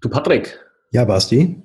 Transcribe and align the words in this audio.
Du 0.00 0.08
Patrick. 0.08 0.60
Ja, 0.92 1.04
Basti. 1.04 1.60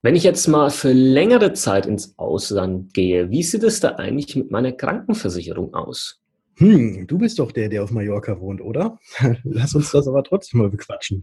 Wenn 0.00 0.16
ich 0.16 0.22
jetzt 0.22 0.46
mal 0.46 0.70
für 0.70 0.92
längere 0.92 1.52
Zeit 1.52 1.84
ins 1.84 2.14
Ausland 2.16 2.94
gehe, 2.94 3.30
wie 3.30 3.42
sieht 3.42 3.62
es 3.64 3.80
da 3.80 3.96
eigentlich 3.96 4.34
mit 4.34 4.50
meiner 4.50 4.72
Krankenversicherung 4.72 5.74
aus? 5.74 6.22
Hm, 6.56 7.06
du 7.06 7.18
bist 7.18 7.38
doch 7.38 7.52
der, 7.52 7.68
der 7.68 7.82
auf 7.84 7.90
Mallorca 7.90 8.40
wohnt, 8.40 8.62
oder? 8.62 8.98
Lass 9.44 9.74
uns 9.74 9.90
das 9.90 10.08
aber 10.08 10.24
trotzdem 10.24 10.60
mal 10.60 10.70
bequatschen. 10.70 11.22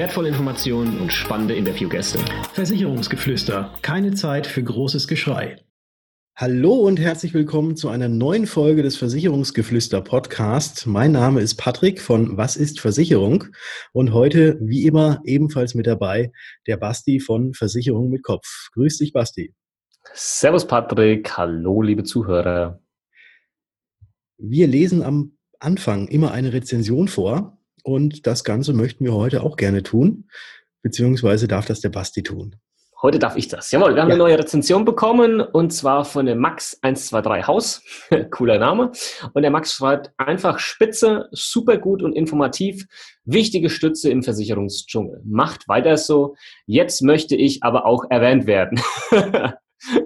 wertvolle 0.01 0.29
Informationen 0.29 0.99
und 0.99 1.13
spannende 1.13 1.53
Interviewgäste. 1.53 2.17
Versicherungsgeflüster. 2.53 3.71
Keine 3.83 4.15
Zeit 4.15 4.47
für 4.47 4.63
großes 4.63 5.07
Geschrei. 5.07 5.57
Hallo 6.35 6.73
und 6.73 6.99
herzlich 6.99 7.35
willkommen 7.35 7.75
zu 7.75 7.87
einer 7.87 8.09
neuen 8.09 8.47
Folge 8.47 8.81
des 8.81 8.97
Versicherungsgeflüster 8.97 10.01
Podcast. 10.01 10.87
Mein 10.87 11.11
Name 11.11 11.41
ist 11.41 11.53
Patrick 11.53 12.01
von 12.01 12.35
Was 12.35 12.55
ist 12.55 12.79
Versicherung? 12.79 13.45
Und 13.93 14.11
heute, 14.11 14.57
wie 14.59 14.87
immer, 14.87 15.21
ebenfalls 15.23 15.75
mit 15.75 15.85
dabei 15.85 16.31
der 16.65 16.77
Basti 16.77 17.19
von 17.19 17.53
Versicherung 17.53 18.09
mit 18.09 18.23
Kopf. 18.23 18.69
Grüß 18.73 18.97
dich, 18.97 19.13
Basti. 19.13 19.53
Servus, 20.15 20.65
Patrick. 20.65 21.37
Hallo, 21.37 21.83
liebe 21.83 22.03
Zuhörer. 22.03 22.81
Wir 24.39 24.65
lesen 24.65 25.03
am 25.03 25.37
Anfang 25.59 26.07
immer 26.07 26.31
eine 26.31 26.53
Rezension 26.53 27.07
vor 27.07 27.60
und 27.83 28.27
das 28.27 28.43
Ganze 28.43 28.73
möchten 28.73 29.05
wir 29.05 29.13
heute 29.13 29.43
auch 29.43 29.57
gerne 29.57 29.83
tun, 29.83 30.29
beziehungsweise 30.81 31.47
darf 31.47 31.65
das 31.65 31.81
der 31.81 31.89
Basti 31.89 32.23
tun. 32.23 32.55
Heute 33.01 33.17
darf 33.17 33.35
ich 33.35 33.47
das. 33.47 33.71
Jawohl, 33.71 33.95
wir 33.95 34.01
haben 34.03 34.09
ja. 34.09 34.13
eine 34.13 34.23
neue 34.23 34.37
Rezension 34.37 34.85
bekommen 34.85 35.41
und 35.41 35.73
zwar 35.73 36.05
von 36.05 36.27
dem 36.27 36.37
Max123 36.37 37.47
Haus. 37.47 37.81
Cooler 38.29 38.59
Name. 38.59 38.91
Und 39.33 39.41
der 39.41 39.49
Max 39.49 39.73
schreibt 39.73 40.11
einfach 40.17 40.59
spitze, 40.59 41.27
super 41.31 41.79
gut 41.79 42.03
und 42.03 42.13
informativ. 42.13 42.85
Wichtige 43.25 43.71
Stütze 43.71 44.11
im 44.11 44.21
Versicherungsdschungel. 44.21 45.21
Macht 45.25 45.67
weiter 45.67 45.97
so. 45.97 46.35
Jetzt 46.67 47.01
möchte 47.01 47.35
ich 47.35 47.63
aber 47.63 47.87
auch 47.87 48.05
erwähnt 48.11 48.45
werden. 48.45 48.79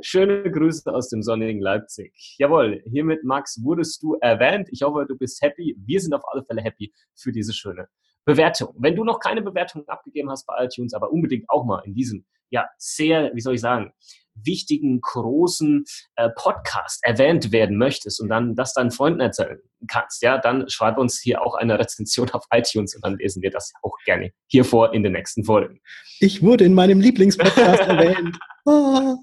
Schöne 0.02 0.50
Grüße 0.50 0.94
aus 0.94 1.10
dem 1.10 1.22
sonnigen 1.22 1.62
Leipzig. 1.62 2.36
Jawohl, 2.38 2.82
hiermit, 2.86 3.24
Max, 3.24 3.62
wurdest 3.62 4.02
du 4.02 4.16
erwähnt. 4.16 4.70
Ich 4.72 4.84
hoffe, 4.84 5.06
du 5.08 5.18
bist 5.18 5.42
happy. 5.42 5.76
Wir 5.86 6.00
sind 6.00 6.14
auf 6.14 6.24
alle 6.32 6.44
Fälle 6.44 6.62
happy 6.62 6.94
für 7.14 7.32
diese 7.32 7.54
schöne 7.54 7.88
Bewertung. 8.24 8.74
Wenn 8.78 8.96
du 8.96 9.04
noch 9.04 9.20
keine 9.20 9.42
Bewertung 9.42 9.88
abgegeben 9.88 10.30
hast 10.30 10.46
bei 10.46 10.64
iTunes, 10.64 10.94
aber 10.94 11.12
unbedingt 11.12 11.46
auch 11.50 11.66
mal 11.66 11.82
in 11.86 11.94
diesem, 11.94 12.26
ja, 12.50 12.68
sehr, 12.78 13.32
wie 13.34 13.42
soll 13.42 13.56
ich 13.56 13.62
sagen, 13.62 13.92
wichtigen, 14.36 15.02
großen 15.02 15.86
äh, 16.16 16.30
Podcast 16.36 17.00
erwähnt 17.04 17.52
werden 17.52 17.78
möchtest 17.78 18.22
und 18.22 18.30
dann 18.30 18.56
das 18.56 18.74
deinen 18.74 18.92
Freunden 18.92 19.20
erzählen 19.20 19.60
kannst, 19.88 20.22
ja, 20.22 20.38
dann 20.38 20.68
schreib 20.70 20.98
uns 20.98 21.20
hier 21.20 21.42
auch 21.42 21.56
eine 21.56 21.78
Rezension 21.78 22.30
auf 22.32 22.46
iTunes 22.52 22.96
und 22.96 23.06
dann 23.06 23.18
lesen 23.18 23.42
wir 23.42 23.52
das 23.52 23.72
auch 23.84 23.96
gerne 24.06 24.32
hier 24.48 24.66
vor 24.66 24.94
in 24.94 25.04
den 25.04 25.14
nächsten 25.14 25.44
Folgen. 25.44 25.80
Ich 26.20 26.42
wurde 26.42 26.66
in 26.66 26.74
meinem 26.74 27.00
Lieblingspodcast 27.00 27.82
erwähnt. 27.88 28.38
Ah. 28.68 29.16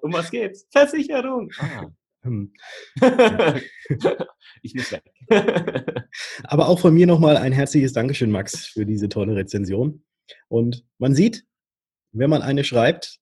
Um 0.00 0.12
was 0.12 0.30
geht's? 0.30 0.66
Versicherung. 0.70 1.50
Ah. 1.58 1.86
Hm. 2.24 2.52
ich 4.62 4.74
muss 4.74 4.92
weg. 4.92 5.02
Aber 6.44 6.68
auch 6.68 6.78
von 6.78 6.94
mir 6.94 7.06
nochmal 7.06 7.36
ein 7.36 7.52
herzliches 7.52 7.92
Dankeschön, 7.92 8.30
Max, 8.30 8.66
für 8.66 8.86
diese 8.86 9.08
tolle 9.08 9.34
Rezension. 9.34 10.04
Und 10.48 10.84
man 10.98 11.14
sieht, 11.14 11.44
wenn 12.12 12.30
man 12.30 12.42
eine 12.42 12.62
schreibt, 12.62 13.18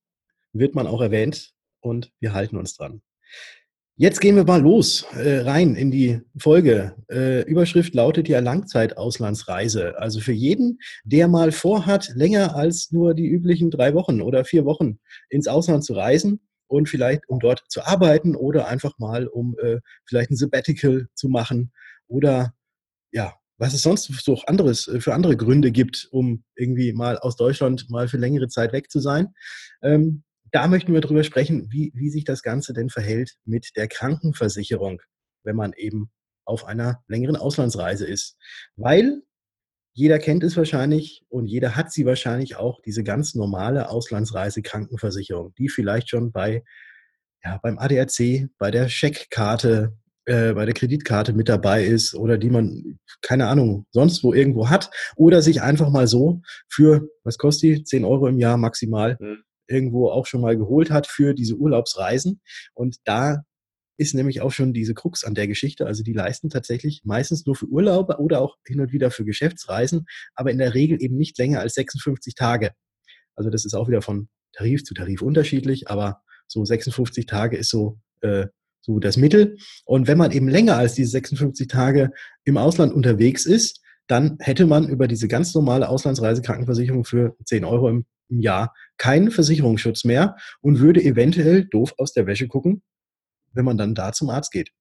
wird 0.52 0.74
man 0.74 0.86
auch 0.86 1.00
erwähnt 1.00 1.52
und 1.80 2.12
wir 2.20 2.32
halten 2.32 2.56
uns 2.56 2.76
dran. 2.76 3.02
Jetzt 3.96 4.22
gehen 4.22 4.36
wir 4.36 4.44
mal 4.44 4.62
los, 4.62 5.04
äh, 5.12 5.40
rein 5.40 5.74
in 5.74 5.90
die 5.90 6.22
Folge. 6.38 6.94
Äh, 7.10 7.42
Überschrift 7.42 7.94
lautet 7.94 8.28
ja 8.28 8.40
Langzeitauslandsreise. 8.40 9.98
Also 9.98 10.20
für 10.20 10.32
jeden, 10.32 10.78
der 11.04 11.28
mal 11.28 11.52
vorhat, 11.52 12.10
länger 12.14 12.56
als 12.56 12.92
nur 12.92 13.12
die 13.12 13.26
üblichen 13.26 13.70
drei 13.70 13.92
Wochen 13.92 14.22
oder 14.22 14.46
vier 14.46 14.64
Wochen 14.64 15.00
ins 15.28 15.48
Ausland 15.48 15.84
zu 15.84 15.92
reisen 15.92 16.40
und 16.66 16.88
vielleicht 16.88 17.28
um 17.28 17.40
dort 17.40 17.64
zu 17.68 17.82
arbeiten 17.82 18.36
oder 18.36 18.68
einfach 18.68 18.98
mal 18.98 19.26
um 19.26 19.54
äh, 19.58 19.80
vielleicht 20.06 20.30
ein 20.30 20.36
Sabbatical 20.36 21.08
zu 21.14 21.28
machen 21.28 21.70
oder 22.08 22.54
ja, 23.12 23.34
was 23.58 23.74
es 23.74 23.82
sonst 23.82 24.06
so 24.24 24.40
anderes 24.46 24.88
äh, 24.88 25.00
für 25.00 25.12
andere 25.12 25.36
Gründe 25.36 25.72
gibt, 25.72 26.08
um 26.10 26.42
irgendwie 26.54 26.94
mal 26.94 27.18
aus 27.18 27.36
Deutschland 27.36 27.90
mal 27.90 28.08
für 28.08 28.16
längere 28.16 28.48
Zeit 28.48 28.72
weg 28.72 28.90
zu 28.90 29.00
sein. 29.00 29.34
Ähm, 29.82 30.22
da 30.52 30.68
möchten 30.68 30.92
wir 30.92 31.00
drüber 31.00 31.24
sprechen, 31.24 31.68
wie, 31.70 31.92
wie 31.94 32.10
sich 32.10 32.24
das 32.24 32.42
Ganze 32.42 32.72
denn 32.72 32.88
verhält 32.88 33.36
mit 33.44 33.70
der 33.76 33.88
Krankenversicherung, 33.88 35.00
wenn 35.44 35.56
man 35.56 35.72
eben 35.74 36.10
auf 36.44 36.64
einer 36.64 37.02
längeren 37.06 37.36
Auslandsreise 37.36 38.06
ist. 38.06 38.36
Weil 38.76 39.22
jeder 39.92 40.18
kennt 40.18 40.44
es 40.44 40.56
wahrscheinlich 40.56 41.24
und 41.28 41.46
jeder 41.46 41.76
hat 41.76 41.92
sie 41.92 42.06
wahrscheinlich 42.06 42.56
auch, 42.56 42.80
diese 42.82 43.04
ganz 43.04 43.34
normale 43.34 43.88
Auslandsreise-Krankenversicherung, 43.88 45.54
die 45.58 45.68
vielleicht 45.68 46.10
schon 46.10 46.32
bei, 46.32 46.64
ja, 47.44 47.58
beim 47.62 47.78
ADAC, 47.78 48.48
bei 48.58 48.70
der 48.70 48.88
Scheckkarte, 48.88 49.96
äh, 50.26 50.52
bei 50.54 50.64
der 50.64 50.74
Kreditkarte 50.74 51.32
mit 51.32 51.48
dabei 51.48 51.84
ist 51.84 52.14
oder 52.14 52.38
die 52.38 52.50
man, 52.50 52.98
keine 53.20 53.48
Ahnung, 53.48 53.86
sonst 53.90 54.22
wo 54.22 54.32
irgendwo 54.32 54.68
hat 54.68 54.90
oder 55.16 55.42
sich 55.42 55.62
einfach 55.62 55.90
mal 55.90 56.06
so 56.06 56.40
für, 56.68 57.08
was 57.24 57.38
kostet 57.38 57.62
die? 57.78 57.84
10 57.84 58.04
Euro 58.04 58.26
im 58.28 58.38
Jahr 58.38 58.56
maximal. 58.56 59.16
Mhm 59.20 59.44
irgendwo 59.70 60.10
auch 60.10 60.26
schon 60.26 60.40
mal 60.40 60.56
geholt 60.56 60.90
hat 60.90 61.06
für 61.06 61.34
diese 61.34 61.54
Urlaubsreisen. 61.56 62.40
Und 62.74 62.96
da 63.04 63.44
ist 64.00 64.14
nämlich 64.14 64.40
auch 64.40 64.50
schon 64.50 64.72
diese 64.72 64.94
Krux 64.94 65.24
an 65.24 65.34
der 65.34 65.46
Geschichte. 65.46 65.86
Also 65.86 66.02
die 66.02 66.14
leisten 66.14 66.48
tatsächlich 66.48 67.02
meistens 67.04 67.44
nur 67.44 67.54
für 67.54 67.66
Urlaube 67.66 68.18
oder 68.18 68.40
auch 68.40 68.56
hin 68.66 68.80
und 68.80 68.92
wieder 68.92 69.10
für 69.10 69.26
Geschäftsreisen, 69.26 70.06
aber 70.34 70.50
in 70.50 70.58
der 70.58 70.74
Regel 70.74 71.02
eben 71.02 71.16
nicht 71.16 71.36
länger 71.38 71.60
als 71.60 71.74
56 71.74 72.34
Tage. 72.34 72.70
Also 73.36 73.50
das 73.50 73.66
ist 73.66 73.74
auch 73.74 73.88
wieder 73.88 74.00
von 74.00 74.28
Tarif 74.52 74.84
zu 74.84 74.94
Tarif 74.94 75.20
unterschiedlich, 75.20 75.88
aber 75.90 76.22
so 76.46 76.64
56 76.64 77.26
Tage 77.26 77.58
ist 77.58 77.68
so, 77.68 78.00
äh, 78.22 78.46
so 78.80 78.98
das 79.00 79.18
Mittel. 79.18 79.58
Und 79.84 80.08
wenn 80.08 80.18
man 80.18 80.32
eben 80.32 80.48
länger 80.48 80.76
als 80.76 80.94
diese 80.94 81.10
56 81.10 81.68
Tage 81.68 82.10
im 82.44 82.56
Ausland 82.56 82.94
unterwegs 82.94 83.44
ist, 83.44 83.82
dann 84.06 84.38
hätte 84.40 84.66
man 84.66 84.88
über 84.88 85.08
diese 85.08 85.28
ganz 85.28 85.54
normale 85.54 85.90
Auslandsreisekrankenversicherung 85.90 87.04
für 87.04 87.36
10 87.44 87.64
Euro 87.64 87.90
im 87.90 88.06
im 88.30 88.40
Jahr 88.40 88.74
keinen 89.00 89.30
Versicherungsschutz 89.30 90.04
mehr 90.04 90.36
und 90.60 90.78
würde 90.78 91.02
eventuell 91.02 91.64
doof 91.64 91.94
aus 91.96 92.12
der 92.12 92.26
Wäsche 92.26 92.48
gucken, 92.48 92.82
wenn 93.52 93.64
man 93.64 93.78
dann 93.78 93.94
da 93.94 94.12
zum 94.12 94.28
Arzt 94.28 94.52
geht. 94.52 94.72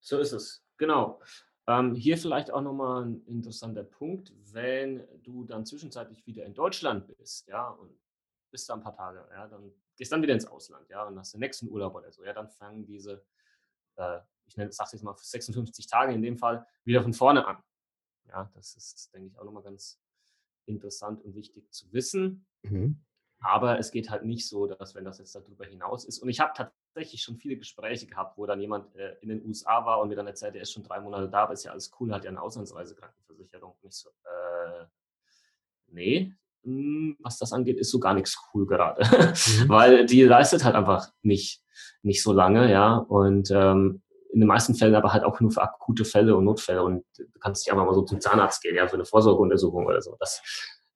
So 0.00 0.18
ist 0.18 0.32
es, 0.32 0.64
genau. 0.78 1.20
Ähm, 1.68 1.94
hier 1.94 2.16
vielleicht 2.16 2.50
auch 2.50 2.62
nochmal 2.62 3.04
ein 3.04 3.26
interessanter 3.26 3.84
Punkt, 3.84 4.32
wenn 4.52 5.06
du 5.22 5.44
dann 5.44 5.66
zwischenzeitlich 5.66 6.26
wieder 6.26 6.46
in 6.46 6.54
Deutschland 6.54 7.06
bist, 7.08 7.46
ja, 7.48 7.68
und 7.68 7.90
bist 8.50 8.70
da 8.70 8.74
ein 8.74 8.80
paar 8.80 8.96
Tage, 8.96 9.28
ja, 9.30 9.46
dann 9.48 9.70
gehst 9.96 10.12
dann 10.12 10.22
wieder 10.22 10.32
ins 10.32 10.46
Ausland, 10.46 10.88
ja, 10.88 11.04
und 11.04 11.18
hast 11.18 11.34
den 11.34 11.40
nächsten 11.40 11.68
Urlaub 11.68 11.94
oder 11.94 12.10
so, 12.10 12.24
ja, 12.24 12.32
dann 12.32 12.48
fangen 12.48 12.86
diese, 12.86 13.22
äh, 13.96 14.20
ich 14.46 14.56
nenne, 14.56 14.72
sag's 14.72 14.92
jetzt 14.92 15.02
mal, 15.02 15.14
56 15.14 15.86
Tage 15.88 16.14
in 16.14 16.22
dem 16.22 16.38
Fall 16.38 16.66
wieder 16.84 17.02
von 17.02 17.12
vorne 17.12 17.46
an. 17.46 17.58
Ja, 18.28 18.50
das 18.54 18.76
ist, 18.76 19.12
denke 19.12 19.28
ich, 19.28 19.38
auch 19.38 19.44
nochmal 19.44 19.62
ganz 19.62 20.00
interessant 20.64 21.22
und 21.22 21.34
wichtig 21.34 21.70
zu 21.70 21.92
wissen. 21.92 22.46
Mhm. 22.62 23.04
Aber 23.40 23.78
es 23.78 23.90
geht 23.90 24.10
halt 24.10 24.24
nicht 24.24 24.48
so, 24.48 24.66
dass 24.66 24.94
wenn 24.94 25.04
das 25.04 25.18
jetzt 25.18 25.34
darüber 25.34 25.64
hinaus 25.64 26.04
ist. 26.04 26.18
Und 26.18 26.28
ich 26.28 26.40
habe 26.40 26.52
tatsächlich 26.54 27.22
schon 27.22 27.36
viele 27.36 27.56
Gespräche 27.56 28.06
gehabt, 28.06 28.38
wo 28.38 28.46
dann 28.46 28.60
jemand 28.60 28.94
äh, 28.96 29.16
in 29.20 29.28
den 29.28 29.44
USA 29.46 29.84
war 29.84 30.00
und 30.00 30.08
mir 30.08 30.16
dann 30.16 30.26
erzählt, 30.26 30.56
er 30.56 30.62
ist 30.62 30.72
schon 30.72 30.82
drei 30.82 31.00
Monate 31.00 31.28
da, 31.28 31.44
aber 31.44 31.52
ist 31.52 31.64
ja 31.64 31.72
alles 31.72 31.92
cool, 32.00 32.12
hat 32.12 32.24
ja 32.24 32.30
eine 32.30 32.40
Auslandsreisekrankenversicherung. 32.40 33.74
Und 33.82 33.88
ich 33.88 33.96
so, 33.96 34.08
äh, 34.08 34.86
nee, 35.88 36.32
mh, 36.62 36.72
hm, 36.72 37.16
was 37.20 37.38
das 37.38 37.52
angeht, 37.52 37.78
ist 37.78 37.90
so 37.90 38.00
gar 38.00 38.14
nichts 38.14 38.36
cool 38.54 38.66
gerade. 38.66 39.02
Mhm. 39.36 39.68
Weil 39.68 40.06
die 40.06 40.22
leistet 40.24 40.64
halt 40.64 40.74
einfach 40.74 41.12
nicht, 41.22 41.62
nicht 42.02 42.22
so 42.22 42.32
lange, 42.32 42.70
ja. 42.70 42.96
Und 42.96 43.50
ähm, 43.50 44.02
in 44.32 44.40
den 44.40 44.48
meisten 44.48 44.74
Fällen 44.74 44.94
aber 44.94 45.12
halt 45.12 45.24
auch 45.24 45.40
nur 45.40 45.50
für 45.50 45.62
akute 45.62 46.04
Fälle 46.04 46.36
und 46.36 46.44
Notfälle. 46.44 46.82
Und 46.82 47.04
du 47.16 47.38
kannst 47.40 47.64
nicht 47.64 47.72
einfach 47.72 47.86
mal 47.86 47.94
so 47.94 48.02
zum 48.02 48.20
Zahnarzt 48.20 48.62
gehen, 48.62 48.76
ja, 48.76 48.88
für 48.88 48.94
eine 48.94 49.04
Vorsorgeuntersuchung 49.04 49.86
oder 49.86 50.02
so. 50.02 50.16
Das 50.18 50.42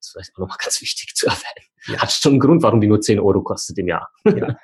ist 0.01 0.11
vielleicht 0.11 0.35
auch 0.35 0.39
nochmal 0.39 0.57
ganz 0.63 0.81
wichtig 0.81 1.15
zu 1.15 1.27
erwähnen. 1.27 1.67
Ja. 1.87 1.97
Hat 1.99 2.11
schon 2.11 2.33
einen 2.33 2.39
Grund, 2.39 2.61
warum 2.63 2.81
die 2.81 2.87
nur 2.87 3.01
10 3.01 3.19
Euro 3.19 3.41
kostet 3.41 3.77
im 3.77 3.87
Jahr. 3.87 4.09
Ja. 4.25 4.57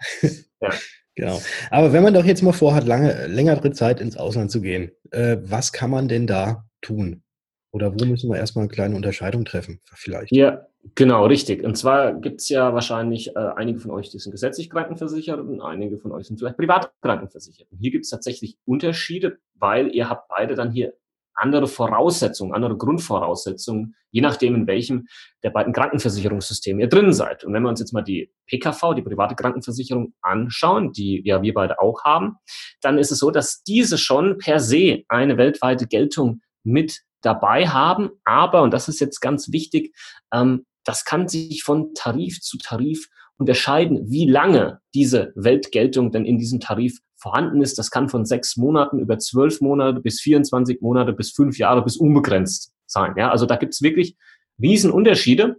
ja. 0.61 0.73
Genau. 1.15 1.41
Aber 1.71 1.93
wenn 1.93 2.03
man 2.03 2.13
doch 2.13 2.25
jetzt 2.25 2.43
mal 2.43 2.53
vorhat, 2.53 2.85
lange, 2.85 3.25
längere 3.25 3.71
Zeit 3.71 3.99
ins 3.99 4.17
Ausland 4.17 4.51
zu 4.51 4.61
gehen, 4.61 4.91
äh, 5.09 5.37
was 5.41 5.73
kann 5.73 5.89
man 5.89 6.07
denn 6.07 6.27
da 6.27 6.67
tun? 6.81 7.23
Oder 7.71 7.91
wo 7.99 8.05
müssen 8.05 8.29
wir 8.29 8.37
erstmal 8.37 8.63
eine 8.63 8.71
kleine 8.71 8.95
Unterscheidung 8.95 9.43
treffen, 9.43 9.81
vielleicht? 9.95 10.31
Ja, 10.31 10.67
Genau, 10.95 11.25
richtig. 11.25 11.63
Und 11.63 11.75
zwar 11.77 12.13
gibt 12.13 12.41
es 12.41 12.49
ja 12.49 12.73
wahrscheinlich 12.73 13.35
äh, 13.35 13.39
einige 13.55 13.79
von 13.79 13.91
euch, 13.91 14.09
die 14.09 14.19
sind 14.19 14.31
gesetzlich 14.31 14.69
krankenversichert 14.69 15.39
und 15.39 15.61
einige 15.61 15.97
von 15.97 16.11
euch 16.11 16.27
sind 16.27 16.39
vielleicht 16.39 16.57
privat 16.57 16.91
krankenversichert. 17.01 17.71
Und 17.71 17.79
hier 17.79 17.91
gibt 17.91 18.05
es 18.05 18.11
tatsächlich 18.11 18.57
Unterschiede, 18.65 19.39
weil 19.55 19.93
ihr 19.93 20.09
habt 20.09 20.27
beide 20.29 20.55
dann 20.55 20.71
hier 20.71 20.93
andere 21.37 21.67
Voraussetzungen, 21.67 22.53
andere 22.53 22.77
Grundvoraussetzungen, 22.77 23.95
je 24.11 24.21
nachdem, 24.21 24.55
in 24.55 24.67
welchem 24.67 25.07
der 25.43 25.51
beiden 25.51 25.73
Krankenversicherungssysteme 25.73 26.81
ihr 26.81 26.89
drin 26.89 27.13
seid. 27.13 27.43
Und 27.43 27.53
wenn 27.53 27.63
wir 27.63 27.69
uns 27.69 27.79
jetzt 27.79 27.93
mal 27.93 28.01
die 28.01 28.31
PKV, 28.47 28.93
die 28.95 29.01
private 29.01 29.35
Krankenversicherung, 29.35 30.13
anschauen, 30.21 30.91
die 30.91 31.21
ja 31.23 31.41
wir 31.41 31.53
beide 31.53 31.79
auch 31.79 32.03
haben, 32.03 32.35
dann 32.81 32.97
ist 32.97 33.11
es 33.11 33.19
so, 33.19 33.31
dass 33.31 33.63
diese 33.63 33.97
schon 33.97 34.37
per 34.37 34.59
se 34.59 35.03
eine 35.07 35.37
weltweite 35.37 35.87
Geltung 35.87 36.41
mit 36.63 37.01
dabei 37.21 37.67
haben. 37.67 38.09
Aber, 38.25 38.61
und 38.63 38.71
das 38.71 38.87
ist 38.87 38.99
jetzt 38.99 39.19
ganz 39.19 39.51
wichtig, 39.51 39.95
ähm, 40.33 40.65
das 40.83 41.03
kann 41.03 41.27
sich 41.27 41.63
von 41.63 41.93
Tarif 41.93 42.39
zu 42.41 42.57
Tarif 42.57 43.09
unterscheiden, 43.37 44.09
wie 44.09 44.29
lange 44.29 44.79
diese 44.93 45.31
Weltgeltung 45.35 46.11
denn 46.11 46.25
in 46.25 46.37
diesem 46.37 46.59
Tarif 46.59 46.99
vorhanden 47.15 47.61
ist. 47.61 47.77
Das 47.77 47.91
kann 47.91 48.09
von 48.09 48.25
sechs 48.25 48.57
Monaten 48.57 48.99
über 48.99 49.17
zwölf 49.19 49.61
Monate 49.61 49.99
bis 49.99 50.19
24 50.21 50.81
Monate 50.81 51.13
bis 51.13 51.31
fünf 51.31 51.57
Jahre 51.57 51.83
bis 51.83 51.97
unbegrenzt 51.97 52.73
sein. 52.85 53.13
Ja, 53.17 53.31
also 53.31 53.45
da 53.45 53.55
gibt 53.55 53.73
es 53.73 53.81
wirklich 53.81 54.15
Riesenunterschiede. 54.61 55.57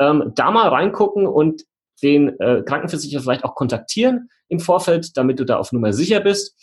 Ähm, 0.00 0.32
da 0.34 0.50
mal 0.50 0.68
reingucken 0.68 1.26
und 1.26 1.64
den 2.02 2.38
äh, 2.40 2.62
Krankenversicherer 2.66 3.22
vielleicht 3.22 3.44
auch 3.44 3.54
kontaktieren 3.54 4.28
im 4.48 4.60
Vorfeld, 4.60 5.16
damit 5.16 5.38
du 5.38 5.44
da 5.44 5.58
auf 5.58 5.72
Nummer 5.72 5.92
sicher 5.92 6.20
bist. 6.20 6.56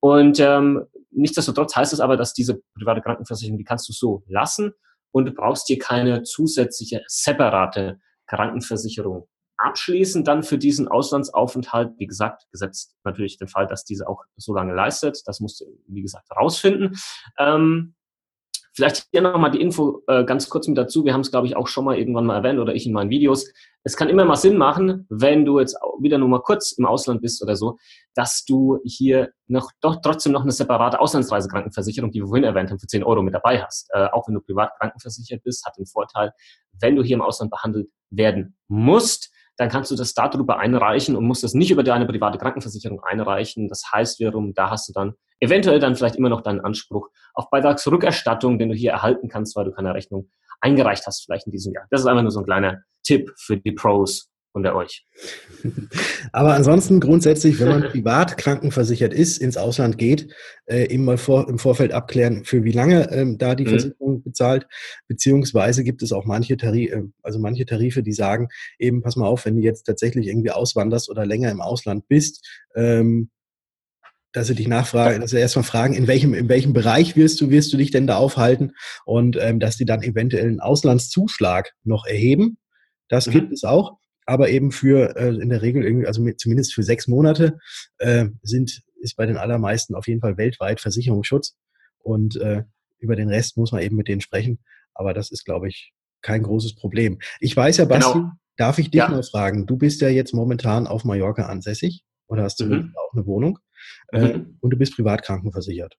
Und 0.00 0.38
ähm, 0.38 0.84
nichtsdestotrotz 1.10 1.74
heißt 1.74 1.92
es 1.92 2.00
aber, 2.00 2.16
dass 2.16 2.34
diese 2.34 2.60
private 2.78 3.00
Krankenversicherung, 3.00 3.58
die 3.58 3.64
kannst 3.64 3.88
du 3.88 3.92
so 3.92 4.22
lassen 4.28 4.72
und 5.12 5.26
du 5.26 5.32
brauchst 5.32 5.68
dir 5.68 5.78
keine 5.78 6.22
zusätzliche 6.22 7.02
separate 7.06 7.98
Krankenversicherung 8.26 9.26
abschließen 9.64 10.24
dann 10.24 10.42
für 10.42 10.58
diesen 10.58 10.88
Auslandsaufenthalt. 10.88 11.92
Wie 11.98 12.06
gesagt, 12.06 12.46
gesetzt 12.50 12.94
natürlich 13.02 13.38
den 13.38 13.48
Fall, 13.48 13.66
dass 13.66 13.84
diese 13.84 14.08
auch 14.08 14.22
so 14.36 14.54
lange 14.54 14.74
leistet. 14.74 15.22
Das 15.26 15.40
musst 15.40 15.60
du, 15.60 15.64
wie 15.86 16.02
gesagt, 16.02 16.30
rausfinden. 16.30 16.96
Ähm, 17.38 17.94
Vielleicht 18.76 19.06
hier 19.12 19.22
nochmal 19.22 19.52
die 19.52 19.60
Info 19.60 20.02
äh, 20.08 20.24
ganz 20.24 20.48
kurz 20.48 20.66
mit 20.66 20.76
dazu. 20.76 21.04
Wir 21.04 21.12
haben 21.14 21.20
es, 21.20 21.30
glaube 21.30 21.46
ich, 21.46 21.54
auch 21.54 21.68
schon 21.68 21.84
mal 21.84 21.96
irgendwann 21.96 22.26
mal 22.26 22.34
erwähnt 22.34 22.58
oder 22.58 22.74
ich 22.74 22.86
in 22.86 22.92
meinen 22.92 23.08
Videos. 23.08 23.48
Es 23.84 23.96
kann 23.96 24.08
immer 24.08 24.24
mal 24.24 24.34
Sinn 24.34 24.56
machen, 24.56 25.06
wenn 25.08 25.44
du 25.44 25.60
jetzt 25.60 25.76
wieder 26.00 26.18
nur 26.18 26.28
mal 26.28 26.40
kurz 26.40 26.72
im 26.72 26.84
Ausland 26.84 27.22
bist 27.22 27.40
oder 27.40 27.54
so, 27.54 27.78
dass 28.14 28.44
du 28.44 28.80
hier 28.82 29.30
noch 29.46 29.70
doch 29.80 30.00
trotzdem 30.02 30.32
noch 30.32 30.42
eine 30.42 30.50
separate 30.50 30.98
Auslandsreisekrankenversicherung, 30.98 32.10
die 32.10 32.20
wir 32.20 32.26
vorhin 32.26 32.42
erwähnt 32.42 32.70
haben, 32.70 32.80
für 32.80 32.88
10 32.88 33.04
Euro 33.04 33.22
mit 33.22 33.34
dabei 33.34 33.62
hast. 33.62 33.88
Äh, 33.92 34.06
auch 34.06 34.26
wenn 34.26 34.34
du 34.34 34.40
privat 34.40 34.72
krankenversichert 34.80 35.44
bist, 35.44 35.64
hat 35.64 35.78
den 35.78 35.86
Vorteil, 35.86 36.32
wenn 36.80 36.96
du 36.96 37.04
hier 37.04 37.14
im 37.14 37.22
Ausland 37.22 37.52
behandelt 37.52 37.88
werden 38.10 38.56
musst, 38.66 39.30
dann 39.56 39.68
kannst 39.68 39.90
du 39.90 39.96
das 39.96 40.14
darüber 40.14 40.58
einreichen 40.58 41.16
und 41.16 41.24
musst 41.24 41.44
das 41.44 41.54
nicht 41.54 41.70
über 41.70 41.82
deine 41.82 42.06
private 42.06 42.38
Krankenversicherung 42.38 43.00
einreichen. 43.02 43.68
Das 43.68 43.84
heißt 43.92 44.18
wiederum, 44.20 44.54
da 44.54 44.70
hast 44.70 44.88
du 44.88 44.92
dann 44.92 45.14
eventuell 45.40 45.78
dann 45.78 45.94
vielleicht 45.94 46.16
immer 46.16 46.28
noch 46.28 46.40
deinen 46.40 46.60
Anspruch 46.60 47.08
auf 47.34 47.50
Beitragsrückerstattung, 47.50 48.58
den 48.58 48.70
du 48.70 48.74
hier 48.74 48.92
erhalten 48.92 49.28
kannst, 49.28 49.56
weil 49.56 49.64
du 49.64 49.72
keine 49.72 49.94
Rechnung 49.94 50.30
eingereicht 50.60 51.06
hast, 51.06 51.24
vielleicht 51.24 51.46
in 51.46 51.52
diesem 51.52 51.72
Jahr. 51.72 51.86
Das 51.90 52.00
ist 52.00 52.06
einfach 52.06 52.22
nur 52.22 52.30
so 52.30 52.40
ein 52.40 52.46
kleiner 52.46 52.82
Tipp 53.02 53.32
für 53.36 53.56
die 53.56 53.72
Pros 53.72 54.30
unter 54.54 54.74
euch. 54.76 55.04
Aber 56.32 56.54
ansonsten 56.54 57.00
grundsätzlich, 57.00 57.60
wenn 57.60 57.68
man 57.68 57.82
privat 57.90 58.38
krankenversichert 58.38 59.12
ist, 59.12 59.38
ins 59.38 59.56
Ausland 59.56 59.98
geht, 59.98 60.32
äh, 60.66 60.88
eben 60.88 61.04
mal 61.04 61.18
vor, 61.18 61.48
im 61.48 61.58
Vorfeld 61.58 61.92
abklären, 61.92 62.44
für 62.44 62.64
wie 62.64 62.72
lange 62.72 63.10
ähm, 63.10 63.36
da 63.36 63.54
die 63.54 63.64
mhm. 63.64 63.70
Versicherung 63.70 64.22
bezahlt, 64.22 64.66
beziehungsweise 65.08 65.82
gibt 65.84 66.02
es 66.02 66.12
auch 66.12 66.24
manche 66.24 66.56
Tarife, 66.56 66.94
äh, 66.94 67.02
also 67.22 67.40
manche 67.40 67.66
Tarife, 67.66 68.02
die 68.02 68.12
sagen, 68.12 68.48
eben 68.78 69.02
pass 69.02 69.16
mal 69.16 69.26
auf, 69.26 69.44
wenn 69.44 69.56
du 69.56 69.62
jetzt 69.62 69.82
tatsächlich 69.84 70.28
irgendwie 70.28 70.52
auswanderst 70.52 71.10
oder 71.10 71.26
länger 71.26 71.50
im 71.50 71.60
Ausland 71.60 72.06
bist, 72.08 72.48
ähm, 72.76 73.30
dass 74.32 74.46
sie 74.48 74.54
dich 74.54 74.68
nachfragen, 74.68 75.20
dass 75.20 75.30
sie 75.30 75.38
erstmal 75.38 75.64
fragen, 75.64 75.94
in 75.94 76.06
welchem, 76.06 76.34
in 76.34 76.48
welchem 76.48 76.72
Bereich 76.72 77.16
wirst 77.16 77.40
du, 77.40 77.50
wirst 77.50 77.72
du 77.72 77.76
dich 77.76 77.90
denn 77.90 78.06
da 78.06 78.16
aufhalten 78.16 78.72
und 79.04 79.36
ähm, 79.40 79.58
dass 79.60 79.76
die 79.76 79.84
dann 79.84 80.02
eventuell 80.02 80.46
einen 80.46 80.60
Auslandszuschlag 80.60 81.72
noch 81.84 82.04
erheben. 82.04 82.58
Das 83.08 83.26
mhm. 83.26 83.32
gibt 83.32 83.52
es 83.52 83.64
auch 83.64 83.98
aber 84.26 84.48
eben 84.48 84.72
für 84.72 85.16
äh, 85.16 85.34
in 85.34 85.48
der 85.48 85.62
Regel 85.62 85.84
irgendwie, 85.84 86.06
also 86.06 86.22
mit, 86.22 86.40
zumindest 86.40 86.74
für 86.74 86.82
sechs 86.82 87.08
Monate 87.08 87.58
äh, 87.98 88.26
sind 88.42 88.82
ist 89.00 89.16
bei 89.16 89.26
den 89.26 89.36
allermeisten 89.36 89.94
auf 89.94 90.08
jeden 90.08 90.20
Fall 90.20 90.38
weltweit 90.38 90.80
Versicherungsschutz 90.80 91.56
und 91.98 92.36
äh, 92.36 92.64
über 92.98 93.16
den 93.16 93.28
Rest 93.28 93.56
muss 93.56 93.70
man 93.70 93.82
eben 93.82 93.96
mit 93.96 94.08
denen 94.08 94.22
sprechen. 94.22 94.58
Aber 94.94 95.12
das 95.12 95.30
ist, 95.30 95.44
glaube 95.44 95.68
ich, 95.68 95.92
kein 96.22 96.42
großes 96.42 96.74
Problem. 96.74 97.18
Ich 97.38 97.54
weiß 97.54 97.76
ja, 97.76 97.84
Basti, 97.84 98.18
genau. 98.18 98.30
darf 98.56 98.78
ich 98.78 98.90
dich 98.90 99.00
ja. 99.00 99.08
mal 99.08 99.22
fragen? 99.22 99.66
Du 99.66 99.76
bist 99.76 100.00
ja 100.00 100.08
jetzt 100.08 100.32
momentan 100.32 100.86
auf 100.86 101.04
Mallorca 101.04 101.46
ansässig 101.46 102.02
oder 102.28 102.44
hast 102.44 102.60
du 102.60 102.66
mhm. 102.66 102.94
auch 102.96 103.12
eine 103.12 103.26
Wohnung 103.26 103.58
äh, 104.12 104.38
mhm. 104.38 104.56
und 104.60 104.70
du 104.70 104.78
bist 104.78 104.96
privat 104.96 105.22
krankenversichert. 105.22 105.96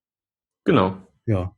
Genau. 0.64 0.98
Ja. 1.28 1.56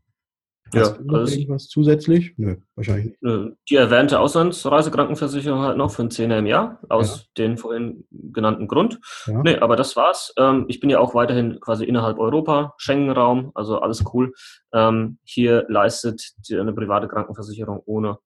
Ja, 0.74 0.98
also 1.08 1.34
irgendwas 1.34 1.68
zusätzlich? 1.68 2.34
Nö, 2.38 2.56
wahrscheinlich 2.76 3.16
nicht. 3.22 3.58
Die 3.70 3.76
erwähnte 3.76 4.20
Auslandsreisekrankenversicherung 4.20 5.62
halt 5.62 5.78
noch 5.78 5.92
für 5.92 6.04
ein 6.04 6.12
Zehner 6.12 6.40
im 6.40 6.46
Jahr, 6.46 6.80
aus 6.90 7.18
ja. 7.18 7.24
den 7.38 7.58
vorhin 7.58 8.06
genannten 8.12 8.68
Grund. 8.68 9.00
Ja. 9.26 9.42
Nee, 9.44 9.58
aber 9.58 9.76
das 9.76 9.96
war's. 9.96 10.34
Ähm, 10.38 10.66
ich 10.68 10.80
bin 10.80 10.90
ja 10.90 11.00
auch 11.00 11.14
weiterhin 11.14 11.60
quasi 11.60 11.86
innerhalb 11.86 12.20
Europa, 12.20 12.74
Schengen-Raum, 12.78 13.52
also 13.56 13.80
alles 13.80 14.04
cool. 14.14 14.34
Ähm, 14.74 15.20
hier 15.24 15.66
leistet 15.70 16.34
eine 16.52 16.74
private 16.74 17.08
Krankenversicherung 17.08 17.82
ohne 17.86 18.18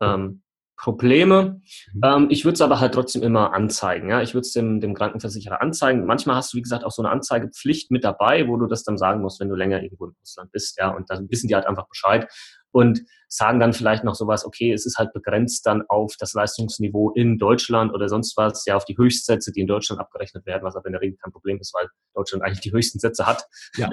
ähm, 0.00 0.42
Probleme. 0.80 1.60
Mhm. 1.92 2.00
Ähm, 2.02 2.26
ich 2.30 2.44
würde 2.44 2.54
es 2.54 2.62
aber 2.62 2.80
halt 2.80 2.94
trotzdem 2.94 3.22
immer 3.22 3.52
anzeigen. 3.52 4.08
Ja? 4.08 4.22
Ich 4.22 4.32
würde 4.32 4.46
es 4.46 4.52
dem, 4.52 4.80
dem 4.80 4.94
Krankenversicherer 4.94 5.60
anzeigen. 5.60 6.06
Manchmal 6.06 6.36
hast 6.36 6.52
du, 6.52 6.56
wie 6.56 6.62
gesagt, 6.62 6.84
auch 6.84 6.90
so 6.90 7.02
eine 7.02 7.10
Anzeigepflicht 7.10 7.90
mit 7.90 8.02
dabei, 8.02 8.48
wo 8.48 8.56
du 8.56 8.66
das 8.66 8.82
dann 8.82 8.96
sagen 8.96 9.20
musst, 9.20 9.40
wenn 9.40 9.50
du 9.50 9.54
länger 9.54 9.82
irgendwo 9.82 10.06
im 10.06 10.14
Ausland 10.22 10.50
bist. 10.52 10.78
Ja? 10.78 10.88
Und 10.88 11.10
dann 11.10 11.30
wissen 11.30 11.48
die 11.48 11.54
halt 11.54 11.66
einfach 11.66 11.86
Bescheid 11.86 12.26
und 12.72 13.02
sagen 13.28 13.60
dann 13.60 13.72
vielleicht 13.72 14.02
noch 14.04 14.14
sowas, 14.14 14.44
okay, 14.44 14.72
es 14.72 14.86
ist 14.86 14.98
halt 14.98 15.12
begrenzt 15.12 15.64
dann 15.64 15.82
auf 15.88 16.14
das 16.18 16.32
Leistungsniveau 16.32 17.10
in 17.10 17.38
Deutschland 17.38 17.92
oder 17.94 18.08
sonst 18.08 18.36
was, 18.36 18.64
ja, 18.66 18.76
auf 18.76 18.84
die 18.84 18.96
Höchstsätze, 18.96 19.52
die 19.52 19.60
in 19.60 19.66
Deutschland 19.66 20.00
abgerechnet 20.00 20.46
werden, 20.46 20.64
was 20.64 20.76
aber 20.76 20.86
in 20.86 20.92
der 20.92 21.00
Regel 21.00 21.16
kein 21.16 21.32
Problem 21.32 21.58
ist, 21.60 21.72
weil 21.74 21.88
Deutschland 22.14 22.44
eigentlich 22.44 22.60
die 22.60 22.72
höchsten 22.72 22.98
Sätze 22.98 23.26
hat. 23.26 23.44
Ja. 23.76 23.88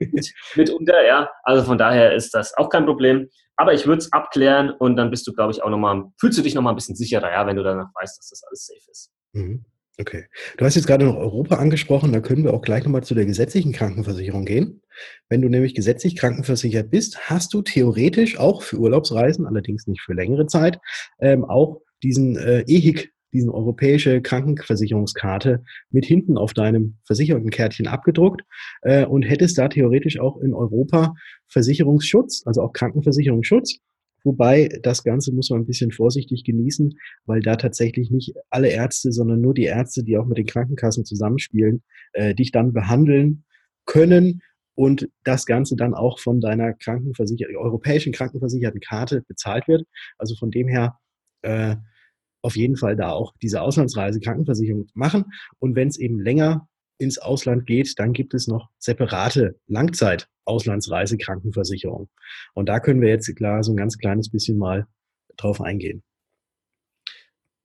Mitunter, 0.54 1.04
ja. 1.06 1.30
Also 1.42 1.64
von 1.64 1.78
daher 1.78 2.14
ist 2.14 2.34
das 2.34 2.54
auch 2.56 2.68
kein 2.68 2.84
Problem. 2.84 3.28
Aber 3.56 3.72
ich 3.72 3.86
würde 3.86 3.98
es 3.98 4.12
abklären 4.12 4.70
und 4.70 4.96
dann 4.96 5.10
bist 5.10 5.26
du, 5.26 5.32
glaube 5.32 5.52
ich, 5.52 5.62
auch 5.62 5.70
nochmal, 5.70 6.04
fühlst 6.18 6.38
du 6.38 6.42
dich 6.42 6.54
nochmal 6.54 6.72
ein 6.72 6.76
bisschen 6.76 6.96
sicherer, 6.96 7.30
ja, 7.30 7.46
wenn 7.46 7.56
du 7.56 7.62
danach 7.62 7.88
weißt, 7.94 8.18
dass 8.18 8.28
das 8.28 8.42
alles 8.44 8.66
safe 8.66 8.90
ist. 8.90 9.12
Mhm. 9.32 9.64
Okay. 9.96 10.24
Du 10.56 10.64
hast 10.64 10.74
jetzt 10.74 10.86
gerade 10.86 11.04
noch 11.04 11.16
Europa 11.16 11.56
angesprochen, 11.56 12.12
da 12.12 12.20
können 12.20 12.42
wir 12.42 12.52
auch 12.52 12.62
gleich 12.62 12.82
nochmal 12.82 13.04
zu 13.04 13.14
der 13.14 13.26
gesetzlichen 13.26 13.72
Krankenversicherung 13.72 14.44
gehen. 14.44 14.82
Wenn 15.28 15.40
du 15.40 15.48
nämlich 15.48 15.74
gesetzlich 15.74 16.16
krankenversichert 16.16 16.90
bist, 16.90 17.30
hast 17.30 17.54
du 17.54 17.62
theoretisch 17.62 18.38
auch 18.38 18.62
für 18.62 18.78
Urlaubsreisen, 18.78 19.46
allerdings 19.46 19.86
nicht 19.86 20.00
für 20.00 20.14
längere 20.14 20.46
Zeit, 20.46 20.80
ähm, 21.20 21.44
auch 21.44 21.80
diesen 22.02 22.36
äh, 22.36 22.64
EHIC, 22.66 23.12
diesen 23.32 23.50
europäische 23.50 24.20
Krankenversicherungskarte 24.20 25.62
mit 25.90 26.04
hinten 26.04 26.38
auf 26.38 26.54
deinem 26.54 26.98
Versichertenkärtchen 27.04 27.86
abgedruckt 27.86 28.42
äh, 28.82 29.04
und 29.04 29.22
hättest 29.22 29.58
da 29.58 29.68
theoretisch 29.68 30.18
auch 30.18 30.38
in 30.38 30.54
Europa 30.54 31.14
Versicherungsschutz, 31.48 32.42
also 32.46 32.62
auch 32.62 32.72
Krankenversicherungsschutz. 32.72 33.78
Wobei 34.24 34.68
das 34.82 35.04
Ganze 35.04 35.32
muss 35.32 35.50
man 35.50 35.60
ein 35.60 35.66
bisschen 35.66 35.92
vorsichtig 35.92 36.44
genießen, 36.44 36.98
weil 37.26 37.40
da 37.40 37.56
tatsächlich 37.56 38.10
nicht 38.10 38.34
alle 38.50 38.68
Ärzte, 38.68 39.12
sondern 39.12 39.40
nur 39.40 39.54
die 39.54 39.64
Ärzte, 39.64 40.02
die 40.02 40.16
auch 40.16 40.26
mit 40.26 40.38
den 40.38 40.46
Krankenkassen 40.46 41.04
zusammenspielen, 41.04 41.82
äh, 42.14 42.34
dich 42.34 42.50
dann 42.50 42.72
behandeln 42.72 43.44
können 43.84 44.40
und 44.74 45.08
das 45.24 45.46
Ganze 45.46 45.76
dann 45.76 45.94
auch 45.94 46.18
von 46.18 46.40
deiner 46.40 46.72
Krankenversicher 46.72 47.46
europäischen 47.56 48.12
Krankenversicherten 48.12 48.80
Karte 48.80 49.22
bezahlt 49.28 49.68
wird. 49.68 49.86
Also 50.18 50.34
von 50.36 50.50
dem 50.50 50.68
her 50.68 50.98
äh, 51.42 51.76
auf 52.42 52.56
jeden 52.56 52.76
Fall 52.76 52.96
da 52.96 53.10
auch 53.10 53.34
diese 53.42 53.62
Auslandsreise 53.62 54.20
Krankenversicherung 54.20 54.86
machen. 54.94 55.24
Und 55.58 55.76
wenn 55.76 55.88
es 55.88 55.98
eben 55.98 56.20
länger 56.20 56.68
ins 56.98 57.18
Ausland 57.18 57.66
geht, 57.66 57.98
dann 57.98 58.12
gibt 58.12 58.34
es 58.34 58.46
noch 58.48 58.68
separate 58.78 59.58
Langzeit-Auslandsreisekrankenversicherung. 60.46 62.08
Und 62.54 62.68
da 62.68 62.80
können 62.80 63.00
wir 63.00 63.08
jetzt 63.08 63.34
klar 63.36 63.62
so 63.62 63.72
ein 63.72 63.76
ganz 63.76 63.98
kleines 63.98 64.30
bisschen 64.30 64.58
mal 64.58 64.86
drauf 65.36 65.60
eingehen. 65.60 66.02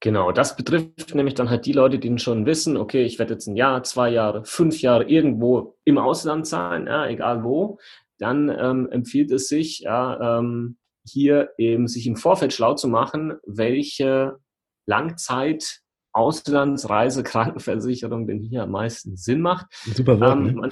Genau, 0.01 0.31
das 0.31 0.55
betrifft 0.55 1.13
nämlich 1.13 1.33
dann 1.33 1.49
halt 1.49 1.65
die 1.65 1.73
Leute, 1.73 1.99
die 1.99 2.17
schon 2.19 2.45
wissen, 2.45 2.77
okay, 2.77 3.03
ich 3.03 3.19
werde 3.19 3.33
jetzt 3.33 3.47
ein 3.47 3.57
Jahr, 3.57 3.83
zwei 3.83 4.09
Jahre, 4.09 4.45
fünf 4.45 4.81
Jahre 4.81 5.03
irgendwo 5.03 5.77
im 5.83 5.97
Ausland 5.97 6.47
sein, 6.47 6.87
ja, 6.87 7.05
egal 7.07 7.43
wo, 7.43 7.79
dann 8.17 8.49
ähm, 8.49 8.87
empfiehlt 8.91 9.29
es 9.31 9.49
sich, 9.49 9.79
ja, 9.79 10.39
ähm, 10.39 10.77
hier 11.05 11.49
eben 11.57 11.87
sich 11.87 12.07
im 12.07 12.15
Vorfeld 12.15 12.53
schlau 12.53 12.75
zu 12.75 12.87
machen, 12.87 13.33
welche 13.45 14.37
Langzeit 14.85 15.81
Auslandsreise, 16.11 17.23
Krankenversicherung 17.23 18.25
denn 18.25 18.41
hier 18.41 18.63
am 18.63 18.71
meisten 18.71 19.15
Sinn 19.15 19.41
macht. 19.41 19.67
Super 19.93 20.19
Wort, 20.19 20.37
ähm, 20.37 20.55
ne? 20.55 20.69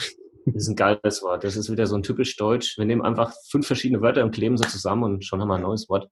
Das 0.54 0.64
ist 0.64 0.70
ein 0.70 0.76
geiles 0.76 1.22
Wort. 1.22 1.44
Das 1.44 1.56
ist 1.56 1.72
wieder 1.72 1.88
so 1.88 1.96
ein 1.96 2.04
typisch 2.04 2.36
Deutsch. 2.36 2.78
Wir 2.78 2.86
nehmen 2.86 3.02
einfach 3.02 3.34
fünf 3.50 3.68
verschiedene 3.68 4.02
Wörter 4.02 4.24
und 4.24 4.32
kleben 4.32 4.58
sie 4.58 4.68
zusammen 4.68 5.04
und 5.04 5.26
schon 5.26 5.42
haben 5.42 5.50
wir 5.50 5.56
ein 5.56 5.62
neues 5.62 5.88
Wort. 5.90 6.10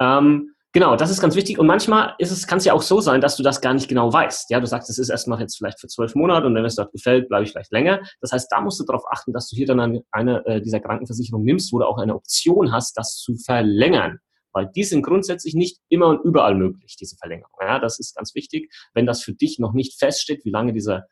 Ähm, 0.00 0.52
Genau, 0.76 0.94
das 0.94 1.10
ist 1.10 1.22
ganz 1.22 1.34
wichtig. 1.36 1.58
Und 1.58 1.66
manchmal 1.66 2.14
ist 2.18 2.30
es, 2.30 2.46
kann 2.46 2.58
es 2.58 2.66
ja 2.66 2.74
auch 2.74 2.82
so 2.82 3.00
sein, 3.00 3.22
dass 3.22 3.34
du 3.38 3.42
das 3.42 3.62
gar 3.62 3.72
nicht 3.72 3.88
genau 3.88 4.12
weißt. 4.12 4.50
Ja, 4.50 4.60
du 4.60 4.66
sagst, 4.66 4.90
es 4.90 4.98
ist 4.98 5.08
erstmal 5.08 5.40
jetzt 5.40 5.56
vielleicht 5.56 5.80
für 5.80 5.86
zwölf 5.86 6.14
Monate 6.14 6.46
und 6.46 6.54
wenn 6.54 6.66
es 6.66 6.74
dort 6.74 6.92
gefällt, 6.92 7.30
bleibe 7.30 7.44
ich 7.44 7.52
vielleicht 7.52 7.72
länger. 7.72 8.02
Das 8.20 8.32
heißt, 8.32 8.52
da 8.52 8.60
musst 8.60 8.78
du 8.78 8.84
darauf 8.84 9.04
achten, 9.10 9.32
dass 9.32 9.48
du 9.48 9.56
hier 9.56 9.64
dann 9.64 9.80
eine, 9.80 10.02
eine 10.10 10.44
äh, 10.44 10.60
dieser 10.60 10.80
Krankenversicherung 10.80 11.44
nimmst, 11.44 11.72
wo 11.72 11.78
du 11.78 11.86
auch 11.86 11.96
eine 11.96 12.14
Option 12.14 12.72
hast, 12.72 12.98
das 12.98 13.16
zu 13.16 13.36
verlängern. 13.36 14.18
Weil 14.52 14.70
die 14.76 14.84
sind 14.84 15.00
grundsätzlich 15.00 15.54
nicht 15.54 15.78
immer 15.88 16.08
und 16.08 16.22
überall 16.26 16.54
möglich, 16.54 16.96
diese 17.00 17.16
Verlängerung. 17.16 17.56
Ja, 17.58 17.78
das 17.78 17.98
ist 17.98 18.14
ganz 18.14 18.34
wichtig. 18.34 18.70
Wenn 18.92 19.06
das 19.06 19.22
für 19.22 19.32
dich 19.32 19.58
noch 19.58 19.72
nicht 19.72 19.98
feststeht, 19.98 20.44
wie 20.44 20.50
lange 20.50 20.74
dieser 20.74 21.06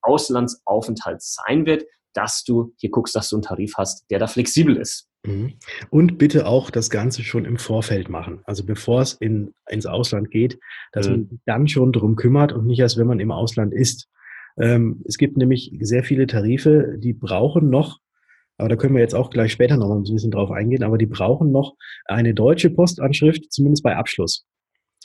Auslandsaufenthalt 0.00 1.20
sein 1.20 1.66
wird, 1.66 1.84
dass 2.14 2.44
du 2.44 2.74
hier 2.76 2.90
guckst, 2.90 3.14
dass 3.14 3.28
du 3.28 3.36
einen 3.36 3.42
Tarif 3.42 3.74
hast, 3.76 4.04
der 4.10 4.18
da 4.18 4.26
flexibel 4.26 4.76
ist. 4.76 5.08
Mhm. 5.24 5.54
Und 5.90 6.18
bitte 6.18 6.46
auch 6.46 6.70
das 6.70 6.90
Ganze 6.90 7.22
schon 7.22 7.44
im 7.44 7.58
Vorfeld 7.58 8.08
machen. 8.08 8.40
Also 8.44 8.64
bevor 8.64 9.02
es 9.02 9.14
in, 9.14 9.54
ins 9.68 9.86
Ausland 9.86 10.30
geht, 10.30 10.58
dass 10.92 11.08
mhm. 11.08 11.12
man 11.12 11.40
dann 11.46 11.68
schon 11.68 11.92
drum 11.92 12.16
kümmert 12.16 12.52
und 12.52 12.66
nicht 12.66 12.80
erst, 12.80 12.98
wenn 12.98 13.06
man 13.06 13.20
im 13.20 13.30
Ausland 13.30 13.74
ist. 13.74 14.08
Ähm, 14.58 15.02
es 15.06 15.18
gibt 15.18 15.36
nämlich 15.36 15.72
sehr 15.80 16.04
viele 16.04 16.26
Tarife, 16.26 16.96
die 16.98 17.12
brauchen 17.12 17.70
noch, 17.70 17.98
aber 18.56 18.68
da 18.68 18.76
können 18.76 18.94
wir 18.94 19.00
jetzt 19.00 19.14
auch 19.14 19.30
gleich 19.30 19.52
später 19.52 19.76
noch 19.76 19.88
mal 19.88 19.96
ein 19.96 20.02
bisschen 20.02 20.30
drauf 20.30 20.50
eingehen, 20.50 20.82
aber 20.82 20.98
die 20.98 21.06
brauchen 21.06 21.50
noch 21.50 21.76
eine 22.04 22.34
deutsche 22.34 22.70
Postanschrift, 22.70 23.50
zumindest 23.52 23.82
bei 23.82 23.96
Abschluss. 23.96 24.44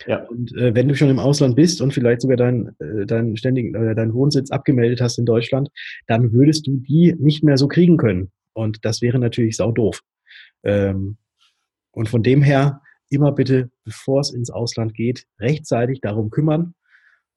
Ja. 0.07 0.23
Und 0.25 0.55
äh, 0.55 0.75
wenn 0.75 0.87
du 0.87 0.95
schon 0.95 1.09
im 1.09 1.19
Ausland 1.19 1.55
bist 1.55 1.81
und 1.81 1.93
vielleicht 1.93 2.21
sogar 2.21 2.37
deinen 2.37 2.75
äh, 2.79 3.05
dein 3.05 3.37
ständigen 3.37 3.73
äh, 3.75 3.95
deinen 3.95 4.13
Wohnsitz 4.13 4.51
abgemeldet 4.51 5.01
hast 5.01 5.17
in 5.17 5.25
Deutschland, 5.25 5.69
dann 6.07 6.33
würdest 6.33 6.67
du 6.67 6.77
die 6.77 7.15
nicht 7.17 7.43
mehr 7.43 7.57
so 7.57 7.67
kriegen 7.67 7.97
können. 7.97 8.31
Und 8.53 8.83
das 8.83 9.01
wäre 9.01 9.19
natürlich 9.19 9.55
sau 9.55 9.71
doof. 9.71 10.01
Ähm, 10.63 11.17
und 11.91 12.09
von 12.09 12.23
dem 12.23 12.41
her 12.41 12.81
immer 13.09 13.31
bitte, 13.31 13.71
bevor 13.83 14.19
es 14.19 14.33
ins 14.33 14.49
Ausland 14.49 14.93
geht, 14.93 15.25
rechtzeitig 15.39 16.01
darum 16.01 16.29
kümmern. 16.29 16.73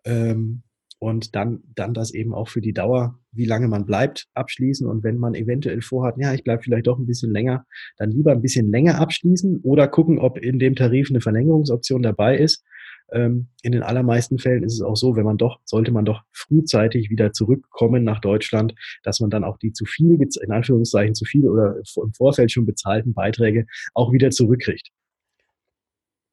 Ähm, 0.04 0.62
und 0.99 1.37
dann, 1.37 1.62
dann 1.75 1.95
das 1.95 2.12
eben 2.12 2.35
auch 2.35 2.49
für 2.49 2.61
die 2.61 2.73
Dauer, 2.73 3.19
wie 3.31 3.45
lange 3.45 3.69
man 3.69 3.87
bleibt, 3.87 4.26
abschließen. 4.35 4.87
Und 4.87 5.05
wenn 5.05 5.19
man 5.19 5.35
eventuell 5.35 5.81
vorhat, 5.81 6.17
ja, 6.19 6.35
ich 6.35 6.43
bleibe 6.43 6.62
vielleicht 6.62 6.87
doch 6.87 6.99
ein 6.99 7.07
bisschen 7.07 7.31
länger, 7.31 7.67
dann 7.99 8.11
lieber 8.11 8.33
ein 8.33 8.43
bisschen 8.43 8.71
länger 8.71 9.00
abschließen 9.00 9.61
oder 9.62 9.87
gucken, 9.87 10.19
ob 10.19 10.38
in 10.38 10.59
dem 10.59 10.75
Tarif 10.75 11.11
eine 11.11 11.21
Verlängerungsoption 11.21 12.02
dabei 12.02 12.37
ist. 12.37 12.64
Ähm, 13.11 13.49
in 13.62 13.73
den 13.73 13.83
allermeisten 13.83 14.38
Fällen 14.38 14.64
ist 14.64 14.75
es 14.75 14.83
auch 14.83 14.97
so, 14.97 15.17
wenn 15.17 15.25
man 15.25 15.38
doch, 15.38 15.61
sollte 15.64 15.93
man 15.93 16.05
doch 16.05 16.23
frühzeitig 16.33 17.11
wieder 17.11 17.33
zurückkommen 17.33 18.05
nach 18.05 18.21
Deutschland, 18.21 18.75
dass 19.02 19.21
man 19.21 19.31
dann 19.31 19.45
auch 19.45 19.57
die 19.57 19.73
zu 19.73 19.85
viel, 19.87 20.19
in 20.21 20.52
Anführungszeichen 20.52 21.14
zu 21.14 21.25
viel 21.25 21.49
oder 21.49 21.76
im 21.76 22.12
Vorfeld 22.12 22.52
schon 22.52 22.67
bezahlten 22.67 23.14
Beiträge 23.14 23.67
auch 23.95 24.12
wieder 24.12 24.31
zurückkriegt. 24.31 24.90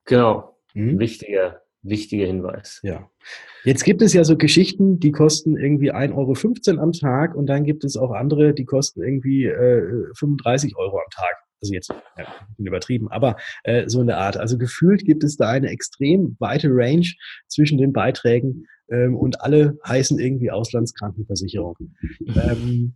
Genau. 0.05 0.57
Hm? 0.73 0.99
Wichtiger, 0.99 1.61
wichtiger 1.85 2.25
Hinweis. 2.25 2.79
Ja. 2.83 3.09
Jetzt 3.63 3.83
gibt 3.83 4.01
es 4.01 4.13
ja 4.13 4.23
so 4.23 4.37
Geschichten, 4.37 4.99
die 4.99 5.11
kosten 5.11 5.57
irgendwie 5.57 5.93
1,15 5.93 6.13
Euro 6.73 6.81
am 6.81 6.91
Tag 6.91 7.35
und 7.35 7.47
dann 7.47 7.63
gibt 7.63 7.83
es 7.83 7.97
auch 7.97 8.11
andere, 8.11 8.53
die 8.53 8.65
kosten 8.65 9.01
irgendwie 9.01 9.45
äh, 9.45 10.05
35 10.15 10.75
Euro 10.75 10.97
am 10.97 11.09
Tag. 11.11 11.35
Also 11.61 11.73
jetzt 11.73 11.89
ja, 11.89 12.25
übertrieben, 12.57 13.09
aber 13.09 13.37
äh, 13.63 13.87
so 13.87 14.01
eine 14.01 14.17
Art. 14.17 14.37
Also 14.37 14.57
gefühlt 14.57 15.05
gibt 15.05 15.23
es 15.23 15.37
da 15.37 15.49
eine 15.49 15.69
extrem 15.69 16.35
weite 16.39 16.67
Range 16.69 17.07
zwischen 17.47 17.77
den 17.77 17.93
Beiträgen 17.93 18.65
ähm, 18.89 19.15
und 19.15 19.41
alle 19.41 19.77
heißen 19.87 20.19
irgendwie 20.19 20.51
Auslandskrankenversicherung. 20.51 21.75
Ähm, 22.35 22.95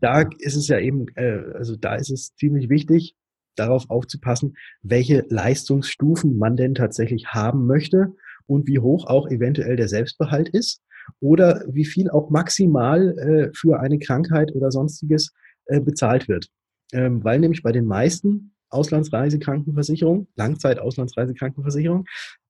da 0.00 0.28
ist 0.38 0.56
es 0.56 0.68
ja 0.68 0.78
eben, 0.78 1.06
äh, 1.14 1.38
also 1.54 1.76
da 1.76 1.94
ist 1.94 2.10
es 2.10 2.34
ziemlich 2.34 2.68
wichtig, 2.68 3.14
darauf 3.56 3.90
aufzupassen, 3.90 4.56
welche 4.82 5.24
Leistungsstufen 5.28 6.36
man 6.36 6.56
denn 6.56 6.74
tatsächlich 6.74 7.28
haben 7.28 7.66
möchte 7.66 8.14
und 8.46 8.66
wie 8.66 8.78
hoch 8.78 9.06
auch 9.06 9.28
eventuell 9.28 9.76
der 9.76 9.88
Selbstbehalt 9.88 10.48
ist 10.48 10.82
oder 11.20 11.64
wie 11.68 11.84
viel 11.84 12.10
auch 12.10 12.30
maximal 12.30 13.18
äh, 13.18 13.50
für 13.54 13.80
eine 13.80 13.98
Krankheit 13.98 14.54
oder 14.54 14.70
sonstiges 14.70 15.32
äh, 15.66 15.80
bezahlt 15.80 16.28
wird. 16.28 16.48
Ähm, 16.92 17.24
weil 17.24 17.40
nämlich 17.40 17.62
bei 17.62 17.72
den 17.72 17.86
meisten 17.86 18.52
Auslandsreisekrankenversicherungen, 18.70 20.28
Langzeit-Auslandsreisekrankenversicherungen, 20.36 22.06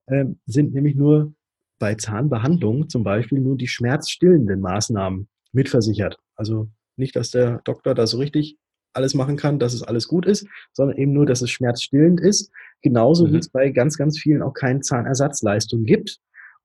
ähm, 0.08 0.38
sind 0.46 0.74
nämlich 0.74 0.94
nur 0.94 1.34
bei 1.78 1.94
Zahnbehandlungen 1.94 2.88
zum 2.88 3.04
Beispiel 3.04 3.40
nur 3.40 3.56
die 3.56 3.68
schmerzstillenden 3.68 4.60
Maßnahmen 4.60 5.28
mitversichert. 5.52 6.18
Also 6.34 6.68
nicht, 6.96 7.16
dass 7.16 7.30
der 7.30 7.60
Doktor 7.64 7.94
da 7.94 8.06
so 8.06 8.18
richtig 8.18 8.56
alles 8.96 9.14
machen 9.14 9.36
kann, 9.36 9.58
dass 9.58 9.74
es 9.74 9.82
alles 9.82 10.08
gut 10.08 10.26
ist, 10.26 10.46
sondern 10.72 10.96
eben 10.96 11.12
nur, 11.12 11.26
dass 11.26 11.42
es 11.42 11.50
schmerzstillend 11.50 12.20
ist. 12.20 12.50
Genauso 12.82 13.26
mhm. 13.26 13.32
wie 13.32 13.38
es 13.38 13.48
bei 13.48 13.70
ganz, 13.70 13.96
ganz 13.96 14.18
vielen 14.18 14.42
auch 14.42 14.54
keine 14.54 14.80
Zahnersatzleistungen 14.80 15.84
gibt. 15.84 16.18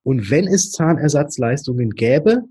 Und 0.03 0.31
wenn 0.31 0.47
es 0.47 0.71
Zahnersatzleistungen 0.71 1.91
gäbe, 1.91 2.43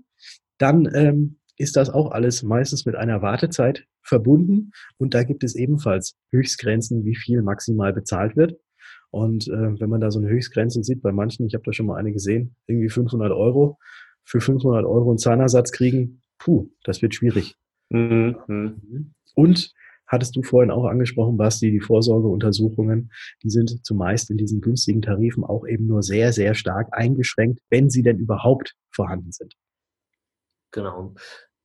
dann 0.57 0.89
ähm, 0.93 1.39
ist 1.57 1.75
das 1.75 1.89
auch 1.89 2.11
alles 2.11 2.43
meistens 2.43 2.85
mit 2.85 2.95
einer 2.95 3.21
Wartezeit 3.21 3.85
verbunden. 4.03 4.71
Und 4.97 5.13
da 5.13 5.23
gibt 5.23 5.43
es 5.43 5.55
ebenfalls 5.55 6.15
Höchstgrenzen, 6.31 7.05
wie 7.05 7.15
viel 7.15 7.41
maximal 7.41 7.93
bezahlt 7.93 8.35
wird. 8.35 8.57
Und 9.11 9.47
äh, 9.47 9.79
wenn 9.79 9.89
man 9.89 10.01
da 10.01 10.09
so 10.09 10.19
eine 10.19 10.29
Höchstgrenze 10.29 10.83
sieht, 10.83 11.01
bei 11.01 11.11
manchen, 11.11 11.45
ich 11.45 11.53
habe 11.53 11.63
da 11.65 11.73
schon 11.73 11.85
mal 11.85 11.97
eine 11.97 12.13
gesehen, 12.13 12.55
irgendwie 12.65 12.89
500 12.89 13.31
Euro, 13.31 13.77
für 14.23 14.39
500 14.39 14.85
Euro 14.85 15.09
einen 15.09 15.17
Zahnersatz 15.17 15.71
kriegen, 15.71 16.21
puh, 16.39 16.69
das 16.83 17.01
wird 17.01 17.13
schwierig. 17.13 17.55
Mhm. 17.89 19.13
Und 19.35 19.73
hattest 20.07 20.35
du 20.35 20.43
vorhin 20.43 20.71
auch 20.71 20.85
angesprochen, 20.85 21.37
Basti, 21.37 21.71
die 21.71 21.79
Vorsorgeuntersuchungen, 21.79 23.11
die 23.43 23.49
sind 23.49 23.85
zumeist 23.85 24.29
in 24.29 24.37
diesen 24.37 24.61
günstigen 24.61 25.01
Tarifen 25.01 25.43
auch 25.43 25.65
eben 25.65 25.87
nur 25.87 26.03
sehr, 26.03 26.33
sehr 26.33 26.53
stark 26.53 26.89
eingeschränkt, 26.91 27.59
wenn 27.69 27.89
sie 27.89 28.03
denn 28.03 28.17
überhaupt 28.17 28.75
vorhanden 28.91 29.31
sind. 29.31 29.55
Genau. 30.71 31.15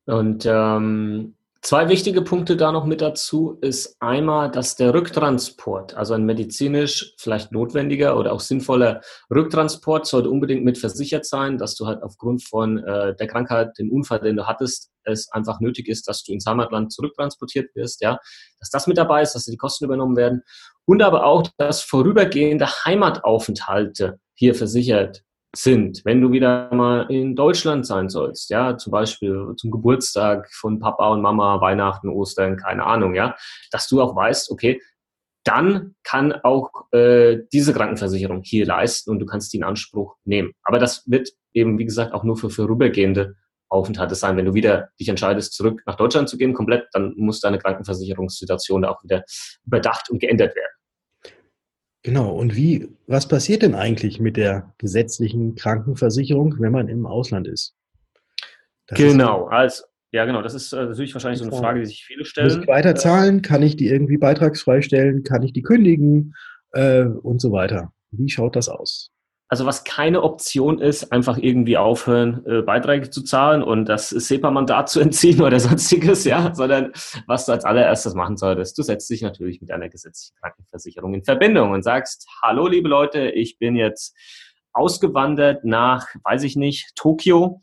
Und 0.05 0.45
ähm, 0.49 1.36
Zwei 1.67 1.89
wichtige 1.89 2.21
Punkte 2.21 2.55
da 2.55 2.71
noch 2.71 2.85
mit 2.85 3.01
dazu 3.01 3.57
ist 3.59 3.97
einmal, 3.99 4.49
dass 4.49 4.77
der 4.77 4.93
Rücktransport, 4.93 5.95
also 5.95 6.13
ein 6.13 6.23
medizinisch 6.23 7.13
vielleicht 7.17 7.51
notwendiger 7.51 8.17
oder 8.17 8.31
auch 8.31 8.39
sinnvoller 8.39 9.01
Rücktransport, 9.29 10.07
sollte 10.07 10.29
unbedingt 10.29 10.63
mit 10.63 10.77
versichert 10.77 11.25
sein, 11.25 11.57
dass 11.57 11.75
du 11.75 11.85
halt 11.85 12.03
aufgrund 12.03 12.41
von 12.47 12.77
äh, 12.77 13.17
der 13.17 13.27
Krankheit, 13.27 13.77
dem 13.77 13.91
Unfall, 13.91 14.21
den 14.21 14.37
du 14.37 14.47
hattest, 14.47 14.91
es 15.03 15.29
einfach 15.33 15.59
nötig 15.59 15.89
ist, 15.89 16.07
dass 16.07 16.23
du 16.23 16.31
ins 16.31 16.45
Heimatland 16.45 16.93
zurücktransportiert 16.93 17.75
wirst, 17.75 17.99
ja, 17.99 18.17
dass 18.61 18.69
das 18.69 18.87
mit 18.87 18.97
dabei 18.97 19.23
ist, 19.23 19.35
dass 19.35 19.43
die 19.43 19.57
Kosten 19.57 19.83
übernommen 19.83 20.15
werden. 20.15 20.43
Und 20.85 21.01
aber 21.01 21.25
auch, 21.25 21.49
dass 21.57 21.81
vorübergehende 21.81 22.65
Heimataufenthalte 22.85 24.21
hier 24.35 24.55
versichert 24.55 25.25
sind, 25.57 26.01
wenn 26.05 26.21
du 26.21 26.31
wieder 26.31 26.73
mal 26.73 27.07
in 27.09 27.35
Deutschland 27.35 27.85
sein 27.85 28.09
sollst, 28.09 28.49
ja, 28.49 28.77
zum 28.77 28.91
Beispiel 28.91 29.53
zum 29.57 29.71
Geburtstag 29.71 30.49
von 30.53 30.79
Papa 30.79 31.09
und 31.09 31.21
Mama, 31.21 31.59
Weihnachten, 31.61 32.09
Ostern, 32.09 32.57
keine 32.57 32.85
Ahnung, 32.85 33.15
ja, 33.15 33.35
dass 33.71 33.87
du 33.87 34.01
auch 34.01 34.15
weißt, 34.15 34.51
okay, 34.51 34.81
dann 35.43 35.95
kann 36.03 36.33
auch 36.33 36.69
äh, 36.91 37.39
diese 37.53 37.73
Krankenversicherung 37.73 38.41
hier 38.43 38.65
leisten 38.65 39.09
und 39.09 39.19
du 39.19 39.25
kannst 39.25 39.53
die 39.53 39.57
in 39.57 39.63
Anspruch 39.63 40.15
nehmen. 40.25 40.51
Aber 40.63 40.77
das 40.77 41.03
wird 41.07 41.29
eben, 41.53 41.79
wie 41.79 41.85
gesagt, 41.85 42.13
auch 42.13 42.23
nur 42.23 42.37
für 42.37 42.49
vorübergehende 42.49 43.35
Aufenthalte 43.69 44.15
sein. 44.15 44.37
Wenn 44.37 44.45
du 44.45 44.53
wieder 44.53 44.89
dich 44.99 45.09
entscheidest, 45.09 45.53
zurück 45.53 45.81
nach 45.85 45.95
Deutschland 45.95 46.29
zu 46.29 46.37
gehen, 46.37 46.53
komplett, 46.53 46.87
dann 46.91 47.13
muss 47.15 47.39
deine 47.39 47.59
Krankenversicherungssituation 47.59 48.85
auch 48.85 49.03
wieder 49.03 49.23
überdacht 49.65 50.09
und 50.09 50.19
geändert 50.19 50.55
werden. 50.55 50.76
Genau. 52.07 52.31
Und 52.31 52.55
wie, 52.55 52.87
was 53.07 53.27
passiert 53.27 53.63
denn 53.63 53.75
eigentlich 53.75 54.21
mit 54.21 54.37
der 54.37 54.73
gesetzlichen 54.77 55.55
Krankenversicherung, 55.55 56.55
wenn 56.57 56.71
man 56.71 56.87
im 56.87 57.05
Ausland 57.05 57.49
ist? 57.49 57.75
Das 58.87 58.97
genau. 58.97 59.47
Ist, 59.47 59.53
also, 59.53 59.83
ja, 60.13 60.23
genau. 60.23 60.41
Das 60.41 60.53
ist 60.53 60.71
äh, 60.71 60.85
natürlich 60.85 61.13
wahrscheinlich 61.13 61.39
so 61.39 61.45
eine 61.45 61.57
Frage, 61.57 61.81
die 61.81 61.85
sich 61.85 62.05
viele 62.05 62.23
stellen. 62.23 62.47
Muss 62.47 62.59
ich 62.59 62.67
weiterzahlen? 62.69 63.41
Kann 63.41 63.61
ich 63.61 63.75
die 63.75 63.89
irgendwie 63.89 64.15
beitragsfrei 64.15 64.81
stellen? 64.81 65.23
Kann 65.23 65.43
ich 65.43 65.51
die 65.51 65.63
kündigen? 65.63 66.33
Äh, 66.71 67.03
und 67.03 67.41
so 67.41 67.51
weiter. 67.51 67.91
Wie 68.11 68.29
schaut 68.29 68.55
das 68.55 68.69
aus? 68.69 69.11
Also 69.49 69.65
was 69.65 69.85
keine 69.85 70.23
Option 70.23 70.79
ist, 70.79 71.11
einfach 71.13 71.37
irgendwie 71.37 71.77
aufhören, 71.77 72.45
äh, 72.45 72.61
Beiträge 72.61 73.09
zu 73.09 73.23
zahlen 73.23 73.63
und 73.63 73.85
das 73.85 74.09
SEPA-Mandat 74.09 74.89
zu 74.89 74.99
entziehen 75.01 75.41
oder 75.41 75.59
sonstiges, 75.59 76.25
ja, 76.25 76.53
sondern 76.53 76.91
was 77.27 77.45
du 77.45 77.53
als 77.53 77.63
allererstes 77.63 78.13
machen 78.13 78.35
solltest, 78.35 78.77
du 78.77 78.83
setzt 78.83 79.09
dich 79.09 79.21
natürlich 79.21 79.61
mit 79.61 79.71
einer 79.71 79.87
gesetzlichen 79.87 80.35
Krankenversicherung 80.41 81.13
in 81.13 81.23
Verbindung 81.23 81.71
und 81.71 81.83
sagst, 81.83 82.27
hallo 82.43 82.67
liebe 82.67 82.89
Leute, 82.89 83.29
ich 83.29 83.57
bin 83.57 83.75
jetzt 83.77 84.15
ausgewandert 84.73 85.63
nach, 85.63 86.07
weiß 86.23 86.43
ich 86.43 86.55
nicht, 86.55 86.91
Tokio 86.95 87.61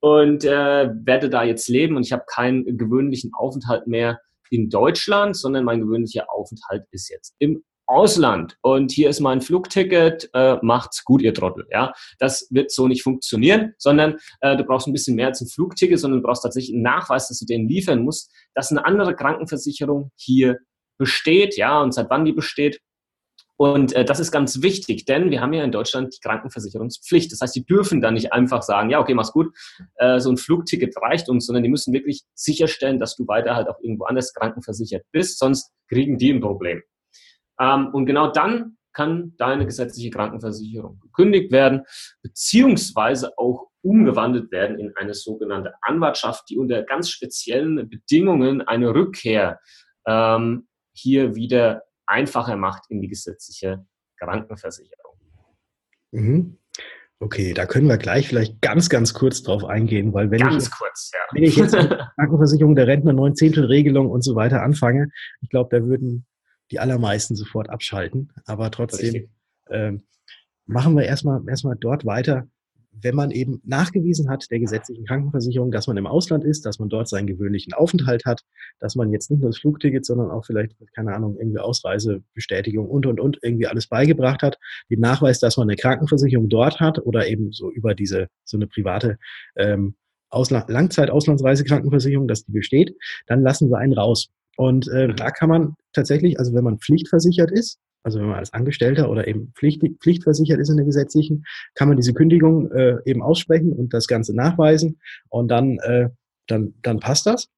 und 0.00 0.44
äh, 0.44 0.90
werde 0.92 1.30
da 1.30 1.44
jetzt 1.44 1.68
leben 1.68 1.96
und 1.96 2.04
ich 2.04 2.12
habe 2.12 2.24
keinen 2.26 2.76
gewöhnlichen 2.76 3.32
Aufenthalt 3.32 3.86
mehr 3.86 4.20
in 4.50 4.68
Deutschland, 4.68 5.36
sondern 5.36 5.64
mein 5.64 5.80
gewöhnlicher 5.80 6.26
Aufenthalt 6.30 6.84
ist 6.90 7.08
jetzt 7.08 7.34
im 7.38 7.62
Ausland 7.86 8.56
und 8.62 8.92
hier 8.92 9.10
ist 9.10 9.20
mein 9.20 9.40
Flugticket, 9.40 10.30
äh, 10.34 10.56
macht's 10.62 11.04
gut, 11.04 11.22
ihr 11.22 11.34
Trottel. 11.34 11.66
Ja, 11.70 11.92
das 12.18 12.46
wird 12.50 12.70
so 12.70 12.88
nicht 12.88 13.02
funktionieren, 13.02 13.74
sondern 13.78 14.16
äh, 14.40 14.56
du 14.56 14.64
brauchst 14.64 14.86
ein 14.86 14.92
bisschen 14.92 15.16
mehr 15.16 15.28
als 15.28 15.40
ein 15.40 15.48
Flugticket, 15.48 15.98
sondern 15.98 16.20
du 16.20 16.26
brauchst 16.26 16.42
tatsächlich 16.42 16.74
einen 16.74 16.82
Nachweis, 16.82 17.28
dass 17.28 17.38
du 17.38 17.46
den 17.46 17.68
liefern 17.68 18.02
musst, 18.02 18.32
dass 18.54 18.70
eine 18.70 18.84
andere 18.84 19.14
Krankenversicherung 19.14 20.10
hier 20.16 20.58
besteht, 20.98 21.56
ja, 21.56 21.80
und 21.80 21.92
seit 21.92 22.10
wann 22.10 22.24
die 22.24 22.32
besteht. 22.32 22.80
Und 23.56 23.92
äh, 23.92 24.04
das 24.04 24.18
ist 24.18 24.32
ganz 24.32 24.62
wichtig, 24.62 25.04
denn 25.04 25.30
wir 25.30 25.40
haben 25.40 25.52
ja 25.52 25.62
in 25.62 25.70
Deutschland 25.70 26.14
die 26.14 26.20
Krankenversicherungspflicht. 26.20 27.30
Das 27.30 27.40
heißt, 27.40 27.54
die 27.54 27.64
dürfen 27.64 28.00
dann 28.00 28.14
nicht 28.14 28.32
einfach 28.32 28.62
sagen, 28.62 28.90
ja, 28.90 28.98
okay, 28.98 29.14
mach's 29.14 29.32
gut, 29.32 29.54
äh, 29.96 30.18
so 30.18 30.30
ein 30.30 30.36
Flugticket 30.36 30.96
reicht 30.96 31.28
uns, 31.28 31.46
sondern 31.46 31.62
die 31.62 31.68
müssen 31.68 31.92
wirklich 31.92 32.22
sicherstellen, 32.34 32.98
dass 32.98 33.14
du 33.14 33.26
weiter 33.28 33.54
halt 33.54 33.68
auch 33.68 33.78
irgendwo 33.80 34.04
anders 34.04 34.32
krankenversichert 34.34 35.04
bist, 35.12 35.38
sonst 35.38 35.70
kriegen 35.88 36.18
die 36.18 36.32
ein 36.32 36.40
Problem. 36.40 36.82
Ähm, 37.60 37.88
und 37.92 38.06
genau 38.06 38.30
dann 38.30 38.76
kann 38.92 39.34
deine 39.38 39.64
gesetzliche 39.66 40.10
Krankenversicherung 40.10 41.00
gekündigt 41.00 41.50
werden, 41.50 41.82
beziehungsweise 42.22 43.36
auch 43.38 43.68
umgewandelt 43.82 44.52
werden 44.52 44.78
in 44.78 44.94
eine 44.96 45.14
sogenannte 45.14 45.74
Anwartschaft, 45.82 46.48
die 46.50 46.58
unter 46.58 46.82
ganz 46.82 47.10
speziellen 47.10 47.88
Bedingungen 47.88 48.62
eine 48.62 48.94
Rückkehr 48.94 49.58
ähm, 50.06 50.68
hier 50.94 51.34
wieder 51.34 51.82
einfacher 52.06 52.56
macht 52.56 52.84
in 52.90 53.00
die 53.00 53.08
gesetzliche 53.08 53.84
Krankenversicherung. 54.18 55.16
Mhm. 56.12 56.58
Okay, 57.18 57.54
da 57.54 57.66
können 57.66 57.86
wir 57.86 57.98
gleich 57.98 58.26
vielleicht 58.26 58.60
ganz, 58.60 58.88
ganz 58.88 59.14
kurz 59.14 59.42
drauf 59.42 59.64
eingehen, 59.64 60.12
weil 60.12 60.30
wenn 60.32 60.40
ganz 60.40 60.66
ich, 60.66 60.72
kurz, 60.72 61.12
ja. 61.14 61.20
wenn 61.32 61.44
ich 61.44 61.56
jetzt 61.56 61.72
mit 61.72 61.88
Krankenversicherung 62.16 62.74
der 62.74 62.88
Rentner, 62.88 63.12
Neunzehntelregelung 63.12 64.10
und 64.10 64.22
so 64.22 64.34
weiter 64.34 64.62
anfange, 64.62 65.08
ich 65.40 65.48
glaube, 65.48 65.68
da 65.70 65.86
würden 65.86 66.26
die 66.72 66.80
allermeisten 66.80 67.36
sofort 67.36 67.70
abschalten. 67.70 68.32
Aber 68.46 68.70
trotzdem 68.70 69.28
ähm, 69.70 70.02
machen 70.66 70.96
wir 70.96 71.04
erstmal 71.04 71.42
erstmal 71.46 71.76
dort 71.78 72.04
weiter, 72.04 72.48
wenn 73.00 73.14
man 73.14 73.30
eben 73.30 73.60
nachgewiesen 73.64 74.28
hat 74.28 74.50
der 74.50 74.60
gesetzlichen 74.60 75.06
Krankenversicherung, 75.06 75.70
dass 75.70 75.86
man 75.86 75.96
im 75.96 76.06
Ausland 76.06 76.44
ist, 76.44 76.66
dass 76.66 76.78
man 76.78 76.88
dort 76.88 77.08
seinen 77.08 77.26
gewöhnlichen 77.26 77.72
Aufenthalt 77.72 78.26
hat, 78.26 78.42
dass 78.80 78.96
man 78.96 79.10
jetzt 79.10 79.30
nicht 79.30 79.40
nur 79.40 79.50
das 79.50 79.58
Flugticket, 79.58 80.04
sondern 80.04 80.30
auch 80.30 80.44
vielleicht, 80.44 80.74
keine 80.94 81.14
Ahnung, 81.14 81.36
irgendwie 81.38 81.58
Ausreisebestätigung 81.58 82.88
und, 82.88 83.06
und, 83.06 83.18
und 83.18 83.38
irgendwie 83.42 83.66
alles 83.66 83.86
beigebracht 83.86 84.42
hat, 84.42 84.58
den 84.90 85.00
Nachweis, 85.00 85.40
dass 85.40 85.56
man 85.56 85.68
eine 85.68 85.76
Krankenversicherung 85.76 86.48
dort 86.48 86.80
hat 86.80 86.98
oder 86.98 87.26
eben 87.26 87.52
so 87.52 87.70
über 87.70 87.94
diese, 87.94 88.28
so 88.44 88.58
eine 88.58 88.66
private 88.66 89.18
ähm, 89.56 89.94
Ausla 90.28 90.64
Langzeit-Auslandsreisekrankenversicherung, 90.68 92.26
dass 92.26 92.44
die 92.44 92.52
besteht, 92.52 92.94
dann 93.26 93.42
lassen 93.42 93.68
sie 93.68 93.76
einen 93.76 93.92
raus. 93.92 94.30
Und 94.56 94.88
äh, 94.88 95.08
mhm. 95.08 95.16
da 95.16 95.30
kann 95.30 95.48
man 95.48 95.74
tatsächlich, 95.92 96.38
also 96.38 96.54
wenn 96.54 96.64
man 96.64 96.78
pflichtversichert 96.78 97.50
ist, 97.50 97.78
also 98.04 98.18
wenn 98.18 98.26
man 98.26 98.38
als 98.38 98.52
Angestellter 98.52 99.10
oder 99.10 99.28
eben 99.28 99.52
Pflicht, 99.54 99.82
pflichtversichert 100.00 100.58
ist 100.58 100.68
in 100.68 100.76
der 100.76 100.86
gesetzlichen, 100.86 101.44
kann 101.74 101.88
man 101.88 101.96
diese 101.96 102.14
Kündigung 102.14 102.70
äh, 102.72 102.96
eben 103.04 103.22
aussprechen 103.22 103.72
und 103.72 103.94
das 103.94 104.06
Ganze 104.06 104.34
nachweisen 104.34 104.98
und 105.28 105.48
dann, 105.48 105.78
äh, 105.78 106.08
dann, 106.48 106.74
dann 106.82 107.00
passt 107.00 107.26
das. 107.26 107.48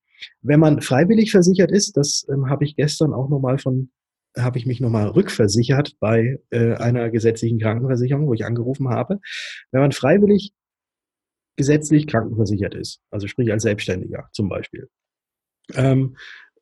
Wenn 0.43 0.61
man 0.61 0.81
freiwillig 0.81 1.31
versichert 1.31 1.71
ist, 1.71 1.97
das 1.97 2.27
ähm, 2.31 2.49
habe 2.49 2.65
ich 2.65 2.77
gestern 2.77 3.13
auch 3.13 3.29
nochmal 3.29 3.59
von, 3.59 3.91
habe 4.37 4.59
ich 4.59 4.67
mich 4.67 4.81
nochmal 4.81 5.09
rückversichert 5.09 5.97
bei 5.99 6.41
äh, 6.51 6.75
einer 6.75 7.11
gesetzlichen 7.11 7.59
Krankenversicherung, 7.59 8.27
wo 8.27 8.35
ich 8.35 8.45
angerufen 8.45 8.89
habe. 8.89 9.21
Wenn 9.71 9.81
man 9.81 9.93
freiwillig 9.93 10.53
gesetzlich 11.57 12.07
krankenversichert 12.07 12.75
ist, 12.75 13.01
also 13.11 13.29
sprich 13.29 13.51
als 13.51 13.63
Selbstständiger 13.63 14.29
zum 14.33 14.49
Beispiel, 14.49 14.89
ähm, 15.75 16.17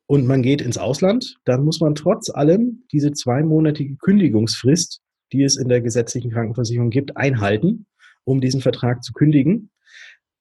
und 0.07 0.27
man 0.27 0.41
geht 0.41 0.61
ins 0.61 0.77
Ausland, 0.77 1.37
dann 1.45 1.63
muss 1.63 1.79
man 1.79 1.95
trotz 1.95 2.29
allem 2.29 2.83
diese 2.91 3.13
zweimonatige 3.13 3.95
Kündigungsfrist, 3.97 5.01
die 5.31 5.43
es 5.43 5.57
in 5.57 5.69
der 5.69 5.81
gesetzlichen 5.81 6.31
Krankenversicherung 6.31 6.89
gibt, 6.89 7.17
einhalten, 7.17 7.85
um 8.23 8.41
diesen 8.41 8.61
Vertrag 8.61 9.03
zu 9.03 9.13
kündigen. 9.13 9.71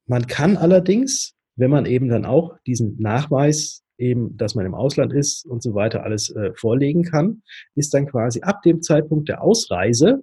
Man 0.06 0.26
kann 0.26 0.56
allerdings, 0.56 1.34
wenn 1.56 1.70
man 1.70 1.86
eben 1.86 2.08
dann 2.08 2.24
auch 2.24 2.56
diesen 2.66 3.00
Nachweis 3.00 3.82
eben, 3.98 4.36
dass 4.36 4.54
man 4.54 4.66
im 4.66 4.74
Ausland 4.74 5.12
ist 5.12 5.46
und 5.46 5.62
so 5.62 5.74
weiter 5.74 6.02
alles 6.02 6.30
äh, 6.30 6.52
vorlegen 6.54 7.04
kann, 7.04 7.42
ist 7.74 7.94
dann 7.94 8.06
quasi 8.06 8.40
ab 8.42 8.62
dem 8.62 8.82
Zeitpunkt 8.82 9.28
der 9.28 9.42
Ausreise 9.42 10.22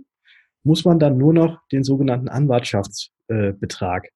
muss 0.64 0.86
man 0.86 1.00
dann 1.00 1.18
nur 1.18 1.34
noch 1.34 1.60
den 1.72 1.84
sogenannten 1.84 2.28
Anwartschaftsbetrag 2.28 4.10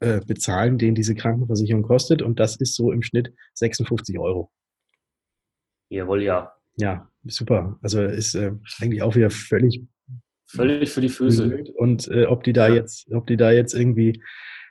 äh, 0.00 0.16
äh, 0.16 0.20
bezahlen, 0.24 0.78
den 0.78 0.94
diese 0.94 1.14
Krankenversicherung 1.14 1.82
kostet. 1.82 2.22
Und 2.22 2.38
das 2.38 2.56
ist 2.56 2.74
so 2.74 2.92
im 2.92 3.02
Schnitt 3.02 3.32
56 3.54 4.18
Euro. 4.18 4.50
Jawohl, 5.88 6.22
ja. 6.22 6.52
Ja, 6.76 7.08
super. 7.24 7.78
Also 7.82 8.02
ist 8.02 8.34
äh, 8.34 8.52
eigentlich 8.80 9.02
auch 9.02 9.16
wieder 9.16 9.30
völlig 9.30 9.82
völlig 10.48 10.90
für 10.90 11.00
die 11.00 11.08
Füße. 11.08 11.64
Und 11.76 12.08
äh, 12.08 12.26
ob 12.26 12.42
die 12.42 12.52
da 12.52 12.68
ja. 12.68 12.76
jetzt, 12.76 13.10
ob 13.12 13.26
die 13.26 13.36
da 13.36 13.50
jetzt 13.50 13.74
irgendwie 13.74 14.22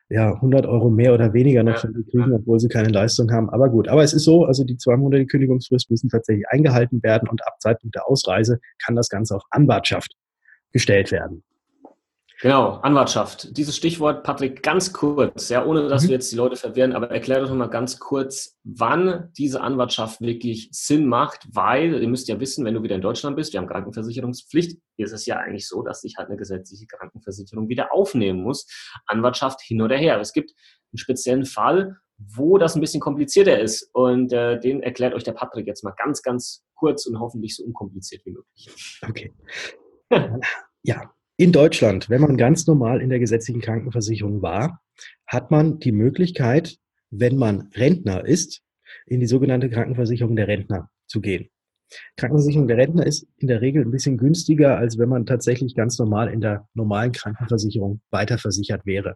ja 0.10 0.34
100 0.34 0.66
Euro 0.66 0.90
mehr 0.90 1.14
oder 1.14 1.34
weniger 1.34 1.64
noch 1.64 1.84
ja. 1.84 1.90
kriegen, 1.90 2.34
obwohl 2.34 2.60
sie 2.60 2.70
keine 2.70 2.90
Leistung 2.90 3.32
haben. 3.32 3.50
Aber 3.50 3.70
gut. 3.70 3.88
Aber 3.88 4.04
es 4.04 4.14
ist 4.14 4.24
so, 4.24 4.46
also 4.46 4.64
die 4.64 4.78
zwei 4.78 4.98
Monate 4.98 5.26
Kündigungsfrist 5.26 5.92
müssen 5.92 6.10
tatsächlich 6.10 6.48
eingehalten 6.50 7.04
werden 7.04 7.28
und 7.30 7.46
ab 7.46 7.60
Zeitpunkt 7.60 7.96
der 7.96 8.08
Ausreise 8.08 8.60
kann 8.84 8.96
das 8.96 9.10
Ganze 9.10 9.36
auf 9.36 9.44
Anwartschaft 9.52 10.14
gestellt 10.72 11.12
werden. 11.12 11.44
Genau, 12.40 12.74
Anwartschaft. 12.84 13.58
Dieses 13.58 13.76
Stichwort, 13.76 14.24
Patrick, 14.24 14.62
ganz 14.62 14.94
kurz, 14.94 15.50
ja, 15.50 15.66
ohne 15.66 15.88
dass 15.88 16.04
mhm. 16.04 16.08
wir 16.10 16.14
jetzt 16.16 16.32
die 16.32 16.36
Leute 16.36 16.56
verwirren, 16.56 16.94
aber 16.94 17.10
erklär 17.10 17.42
doch 17.42 17.52
mal 17.52 17.66
ganz 17.66 17.98
kurz, 17.98 18.60
wann 18.64 19.32
diese 19.36 19.62
Anwartschaft 19.62 20.22
wirklich 20.22 20.70
Sinn 20.72 21.08
macht, 21.08 21.48
weil 21.52 22.00
ihr 22.00 22.08
müsst 22.08 22.28
ja 22.28 22.40
wissen, 22.40 22.64
wenn 22.64 22.76
du 22.76 22.84
wieder 22.84 22.94
in 22.94 23.02
Deutschland 23.02 23.36
bist, 23.36 23.54
wir 23.54 23.60
haben 23.60 23.68
Krankenversicherungspflicht, 23.68 24.80
ist 24.98 25.14
es 25.14 25.26
ja 25.26 25.38
eigentlich 25.38 25.68
so, 25.68 25.82
dass 25.82 26.02
sich 26.02 26.18
halt 26.18 26.28
eine 26.28 26.38
gesetzliche 26.38 26.86
Krankenversicherung 26.86 27.70
wieder 27.70 27.92
aufnehmen 27.92 28.44
muss. 28.44 28.68
Anwartschaft 29.08 29.62
hin 29.62 29.82
oder 29.82 29.98
her. 29.98 30.20
Es 30.20 30.32
gibt 30.32 30.52
einen 30.92 31.00
speziellen 31.00 31.46
Fall, 31.46 31.98
wo 32.20 32.60
das 32.60 32.76
ein 32.76 32.82
bisschen 32.82 33.02
komplizierter 33.02 33.60
ist 33.60 33.90
und 33.94 34.32
äh, 34.32 34.60
den 34.60 34.84
erklärt 34.84 35.16
euch 35.16 35.24
der 35.24 35.34
Patrick 35.34 35.66
jetzt 35.66 35.84
mal 35.84 35.94
ganz, 35.98 36.22
ganz 36.22 36.64
kurz 36.76 37.08
und 37.08 37.20
hoffentlich 37.20 37.56
so 37.56 37.64
unkompliziert 37.64 38.24
wie 38.26 38.32
möglich. 38.32 39.00
Okay. 39.08 39.34
ja, 40.84 41.12
in 41.38 41.52
Deutschland, 41.52 42.10
wenn 42.10 42.22
man 42.22 42.36
ganz 42.36 42.66
normal 42.66 43.02
in 43.02 43.10
der 43.10 43.20
gesetzlichen 43.20 43.62
Krankenversicherung 43.62 44.42
war, 44.42 44.82
hat 45.28 45.52
man 45.52 45.80
die 45.80 45.92
Möglichkeit, 45.92 46.78
wenn 47.12 47.38
man 47.38 47.70
Rentner 47.76 48.26
ist, 48.26 48.64
in 49.06 49.20
die 49.20 49.28
sogenannte 49.28 49.70
Krankenversicherung 49.70 50.36
der 50.36 50.48
Rentner 50.48 50.90
zu 51.06 51.22
gehen. 51.22 51.50
Krankenversicherung 52.18 52.68
der 52.68 52.78
Rentner 52.78 53.06
ist 53.06 53.28
in 53.38 53.48
der 53.48 53.62
Regel 53.62 53.86
ein 53.86 53.92
bisschen 53.92 54.18
günstiger, 54.18 54.78
als 54.78 54.98
wenn 54.98 55.10
man 55.10 55.26
tatsächlich 55.26 55.76
ganz 55.76 56.00
normal 56.00 56.34
in 56.34 56.42
der 56.42 56.68
normalen 56.74 57.12
Krankenversicherung 57.12 58.02
weiterversichert 58.10 58.86
wäre. 58.86 59.16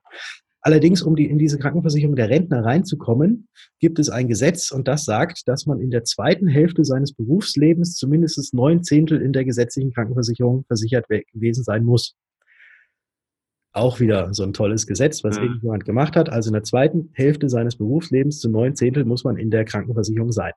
Allerdings, 0.64 1.02
um 1.02 1.16
die, 1.16 1.28
in 1.28 1.40
diese 1.40 1.58
Krankenversicherung 1.58 2.16
der 2.16 2.30
Rentner 2.30 2.64
reinzukommen, 2.64 3.48
gibt 3.80 3.98
es 3.98 4.10
ein 4.10 4.28
Gesetz 4.28 4.72
und 4.72 4.88
das 4.88 5.06
sagt, 5.06 5.48
dass 5.48 5.66
man 5.66 5.80
in 5.80 5.90
der 5.90 6.04
zweiten 6.04 6.48
Hälfte 6.48 6.86
seines 6.86 7.14
Berufslebens 7.14 7.96
zumindest 7.96 8.54
neun 8.54 8.84
Zehntel 8.84 9.22
in 9.22 9.34
der 9.34 9.44
gesetzlichen 9.44 9.92
Krankenversicherung 9.92 10.66
versichert 10.68 11.08
gewesen 11.08 11.64
sein 11.64 11.84
muss. 11.84 12.16
Auch 13.74 14.00
wieder 14.00 14.34
so 14.34 14.44
ein 14.44 14.54
tolles 14.54 14.86
Gesetz, 14.86 15.24
was 15.24 15.38
ja. 15.38 15.44
irgendjemand 15.44 15.86
gemacht 15.86 16.16
hat. 16.16 16.30
Also 16.30 16.50
in 16.50 16.54
der 16.54 16.64
zweiten 16.64 17.10
Hälfte 17.14 17.50
seines 17.50 17.78
Berufslebens 17.78 18.40
zu 18.40 18.50
neun 18.50 18.76
Zehntel 18.76 19.06
muss 19.06 19.24
man 19.24 19.38
in 19.38 19.50
der 19.50 19.66
Krankenversicherung 19.66 20.32
sein. 20.32 20.52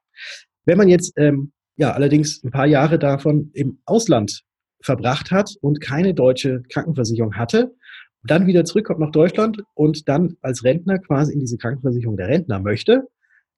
Wenn 0.67 0.77
man 0.77 0.89
jetzt 0.89 1.13
ähm, 1.17 1.53
ja 1.77 1.93
allerdings 1.93 2.43
ein 2.43 2.51
paar 2.51 2.67
Jahre 2.67 2.99
davon 2.99 3.51
im 3.55 3.79
Ausland 3.87 4.43
verbracht 4.83 5.31
hat 5.31 5.55
und 5.63 5.81
keine 5.81 6.13
deutsche 6.13 6.63
Krankenversicherung 6.71 7.37
hatte, 7.37 7.75
dann 8.25 8.47
wieder 8.47 8.65
zurückkommt 8.65 9.01
nach 9.01 9.11
Deutschland 9.11 9.63
und 9.75 10.09
dann 10.09 10.37
als 10.41 10.65
Rentner 10.65 10.99
quasi 10.99 11.33
in 11.33 11.41
diese 11.41 11.59
Krankenversicherung 11.59 12.17
der 12.17 12.29
Rentner 12.29 12.59
möchte, 12.59 13.09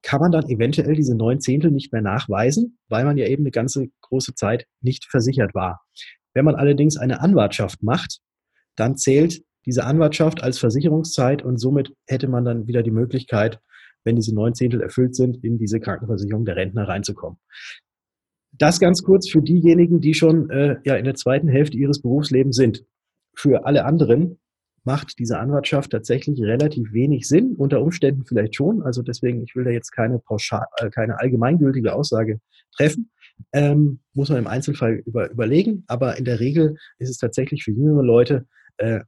kann 0.02 0.20
man 0.20 0.32
dann 0.32 0.48
eventuell 0.48 0.94
diese 0.94 1.16
neun 1.16 1.40
Zehntel 1.40 1.70
nicht 1.70 1.92
mehr 1.92 2.02
nachweisen, 2.02 2.78
weil 2.88 3.04
man 3.04 3.16
ja 3.16 3.26
eben 3.26 3.42
eine 3.42 3.50
ganze 3.50 3.88
große 4.02 4.34
Zeit 4.34 4.66
nicht 4.80 5.04
versichert 5.06 5.54
war. 5.54 5.82
Wenn 6.34 6.44
man 6.44 6.54
allerdings 6.54 6.96
eine 6.96 7.20
Anwartschaft 7.20 7.82
macht, 7.82 8.18
dann 8.76 8.96
zählt 8.96 9.42
diese 9.64 9.84
Anwartschaft 9.84 10.42
als 10.42 10.58
Versicherungszeit 10.58 11.42
und 11.42 11.58
somit 11.58 11.92
hätte 12.06 12.28
man 12.28 12.44
dann 12.44 12.66
wieder 12.66 12.82
die 12.82 12.90
Möglichkeit, 12.90 13.58
wenn 14.04 14.16
diese 14.16 14.34
neun 14.34 14.54
Zehntel 14.54 14.80
erfüllt 14.80 15.16
sind, 15.16 15.42
in 15.42 15.58
diese 15.58 15.80
Krankenversicherung 15.80 16.44
der 16.44 16.56
Rentner 16.56 16.86
reinzukommen. 16.86 17.38
Das 18.52 18.78
ganz 18.78 19.02
kurz 19.02 19.28
für 19.28 19.42
diejenigen, 19.42 20.00
die 20.00 20.14
schon 20.14 20.50
äh, 20.50 20.76
ja 20.84 20.94
in 20.94 21.04
der 21.04 21.14
zweiten 21.14 21.48
Hälfte 21.48 21.76
ihres 21.76 22.00
Berufslebens 22.00 22.56
sind. 22.56 22.84
Für 23.34 23.66
alle 23.66 23.84
anderen 23.84 24.38
macht 24.86 25.18
diese 25.18 25.38
Anwartschaft 25.38 25.90
tatsächlich 25.90 26.40
relativ 26.40 26.92
wenig 26.92 27.28
Sinn, 27.28 27.54
unter 27.56 27.82
Umständen 27.82 28.24
vielleicht 28.24 28.54
schon. 28.54 28.82
Also 28.82 29.02
deswegen, 29.02 29.42
ich 29.42 29.54
will 29.54 29.64
da 29.64 29.70
jetzt 29.70 29.90
keine 29.90 30.18
pauschal, 30.18 30.64
äh, 30.78 30.90
keine 30.90 31.18
allgemeingültige 31.20 31.94
Aussage 31.94 32.40
treffen. 32.74 33.10
Ähm, 33.52 34.00
muss 34.14 34.30
man 34.30 34.38
im 34.38 34.46
Einzelfall 34.46 35.02
über, 35.04 35.30
überlegen, 35.30 35.84
aber 35.88 36.16
in 36.16 36.24
der 36.24 36.40
Regel 36.40 36.76
ist 36.98 37.10
es 37.10 37.18
tatsächlich 37.18 37.64
für 37.64 37.72
jüngere 37.72 38.02
Leute 38.02 38.46
äh, 38.78 39.00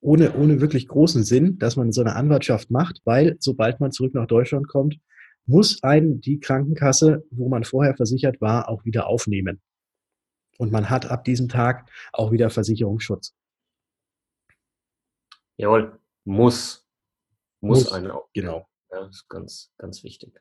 ohne, 0.00 0.34
ohne 0.34 0.60
wirklich 0.60 0.88
großen 0.88 1.24
Sinn, 1.24 1.58
dass 1.58 1.76
man 1.76 1.90
so 1.92 2.02
eine 2.02 2.16
Anwartschaft 2.16 2.70
macht, 2.70 3.00
weil 3.04 3.36
sobald 3.40 3.80
man 3.80 3.92
zurück 3.92 4.14
nach 4.14 4.26
Deutschland 4.26 4.68
kommt, 4.68 4.98
muss 5.46 5.82
einen 5.82 6.20
die 6.20 6.38
Krankenkasse, 6.38 7.24
wo 7.30 7.48
man 7.48 7.64
vorher 7.64 7.96
versichert 7.96 8.40
war, 8.40 8.68
auch 8.68 8.84
wieder 8.84 9.06
aufnehmen. 9.06 9.60
Und 10.58 10.72
man 10.72 10.90
hat 10.90 11.10
ab 11.10 11.24
diesem 11.24 11.48
Tag 11.48 11.88
auch 12.12 12.32
wieder 12.32 12.50
Versicherungsschutz. 12.50 13.34
Jawohl, 15.56 15.98
muss. 16.24 16.86
Muss, 17.60 17.84
muss 17.84 17.92
einen 17.92 18.10
auch. 18.10 18.28
Genau. 18.32 18.68
Ja, 18.90 19.00
das 19.00 19.16
ist 19.16 19.28
ganz, 19.28 19.72
ganz 19.78 20.04
wichtig. 20.04 20.40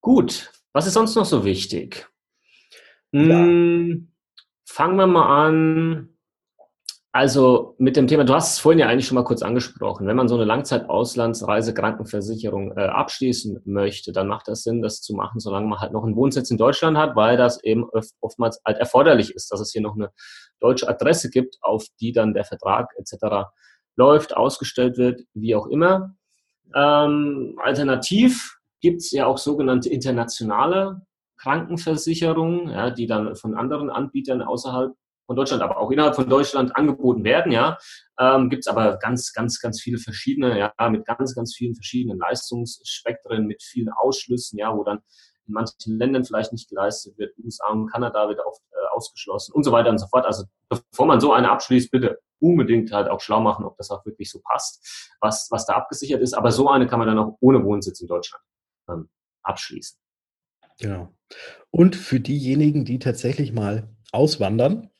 Gut, 0.00 0.52
was 0.72 0.86
ist 0.86 0.94
sonst 0.94 1.14
noch 1.14 1.24
so 1.24 1.44
wichtig? 1.44 2.08
Ja. 3.12 3.38
Hm. 3.38 4.12
fangen 4.64 4.96
wir 4.96 5.06
mal 5.06 5.46
an. 5.46 6.15
Also 7.16 7.74
mit 7.78 7.96
dem 7.96 8.06
Thema, 8.08 8.24
du 8.24 8.34
hast 8.34 8.52
es 8.52 8.58
vorhin 8.58 8.78
ja 8.78 8.88
eigentlich 8.88 9.06
schon 9.06 9.14
mal 9.14 9.24
kurz 9.24 9.40
angesprochen. 9.40 10.06
Wenn 10.06 10.16
man 10.16 10.28
so 10.28 10.34
eine 10.34 10.44
Langzeitauslandsreisekrankenversicherung 10.44 12.76
äh, 12.76 12.88
abschließen 12.88 13.62
möchte, 13.64 14.12
dann 14.12 14.28
macht 14.28 14.48
das 14.48 14.64
Sinn, 14.64 14.82
das 14.82 15.00
zu 15.00 15.14
machen, 15.14 15.40
solange 15.40 15.66
man 15.66 15.78
halt 15.78 15.94
noch 15.94 16.04
einen 16.04 16.14
Wohnsitz 16.14 16.50
in 16.50 16.58
Deutschland 16.58 16.98
hat, 16.98 17.16
weil 17.16 17.38
das 17.38 17.64
eben 17.64 17.86
oftmals 18.20 18.60
halt 18.66 18.76
erforderlich 18.76 19.34
ist, 19.34 19.50
dass 19.50 19.60
es 19.60 19.72
hier 19.72 19.80
noch 19.80 19.94
eine 19.94 20.10
deutsche 20.60 20.90
Adresse 20.90 21.30
gibt, 21.30 21.56
auf 21.62 21.86
die 22.00 22.12
dann 22.12 22.34
der 22.34 22.44
Vertrag 22.44 22.90
etc. 22.98 23.46
läuft, 23.96 24.36
ausgestellt 24.36 24.98
wird, 24.98 25.22
wie 25.32 25.54
auch 25.54 25.68
immer. 25.68 26.14
Ähm, 26.74 27.58
alternativ 27.64 28.58
gibt 28.82 29.00
es 29.00 29.10
ja 29.10 29.24
auch 29.24 29.38
sogenannte 29.38 29.88
internationale 29.88 31.00
Krankenversicherungen, 31.38 32.68
ja, 32.68 32.90
die 32.90 33.06
dann 33.06 33.36
von 33.36 33.54
anderen 33.54 33.88
Anbietern 33.88 34.42
außerhalb 34.42 34.92
von 35.26 35.36
Deutschland, 35.36 35.62
aber 35.62 35.78
auch 35.78 35.90
innerhalb 35.90 36.14
von 36.14 36.28
Deutschland 36.28 36.76
angeboten 36.76 37.24
werden, 37.24 37.52
ja. 37.52 37.78
Ähm, 38.18 38.48
Gibt 38.48 38.60
es 38.60 38.68
aber 38.68 38.96
ganz, 38.98 39.32
ganz, 39.32 39.60
ganz 39.60 39.80
viele 39.80 39.98
verschiedene, 39.98 40.58
ja, 40.58 40.72
mit 40.88 41.04
ganz, 41.04 41.34
ganz 41.34 41.54
vielen 41.54 41.74
verschiedenen 41.74 42.18
Leistungsspektren, 42.18 43.46
mit 43.46 43.62
vielen 43.62 43.90
Ausschlüssen, 43.90 44.58
ja, 44.58 44.74
wo 44.74 44.84
dann 44.84 45.00
in 45.46 45.54
manchen 45.54 45.98
Ländern 45.98 46.24
vielleicht 46.24 46.52
nicht 46.52 46.68
geleistet 46.68 47.18
wird, 47.18 47.36
USA 47.38 47.68
und 47.68 47.90
Kanada 47.90 48.28
wird 48.28 48.40
oft 48.40 48.62
äh, 48.72 48.96
ausgeschlossen 48.96 49.52
und 49.52 49.64
so 49.64 49.72
weiter 49.72 49.90
und 49.90 49.98
so 49.98 50.06
fort. 50.06 50.26
Also 50.26 50.44
bevor 50.68 51.06
man 51.06 51.20
so 51.20 51.32
eine 51.32 51.50
abschließt, 51.50 51.90
bitte 51.90 52.18
unbedingt 52.40 52.92
halt 52.92 53.08
auch 53.08 53.20
schlau 53.20 53.40
machen, 53.40 53.64
ob 53.64 53.76
das 53.76 53.90
auch 53.90 54.04
wirklich 54.04 54.30
so 54.30 54.40
passt, 54.40 55.14
was, 55.20 55.48
was 55.50 55.66
da 55.66 55.74
abgesichert 55.74 56.20
ist. 56.20 56.34
Aber 56.34 56.52
so 56.52 56.68
eine 56.68 56.86
kann 56.86 56.98
man 56.98 57.08
dann 57.08 57.18
auch 57.18 57.36
ohne 57.40 57.64
Wohnsitz 57.64 58.00
in 58.00 58.08
Deutschland 58.08 58.42
ähm, 58.88 59.08
abschließen. 59.42 59.98
Genau. 60.78 61.08
Und 61.70 61.96
für 61.96 62.20
diejenigen, 62.20 62.84
die 62.84 62.98
tatsächlich 62.98 63.52
mal 63.52 63.88
auswandern, 64.12 64.90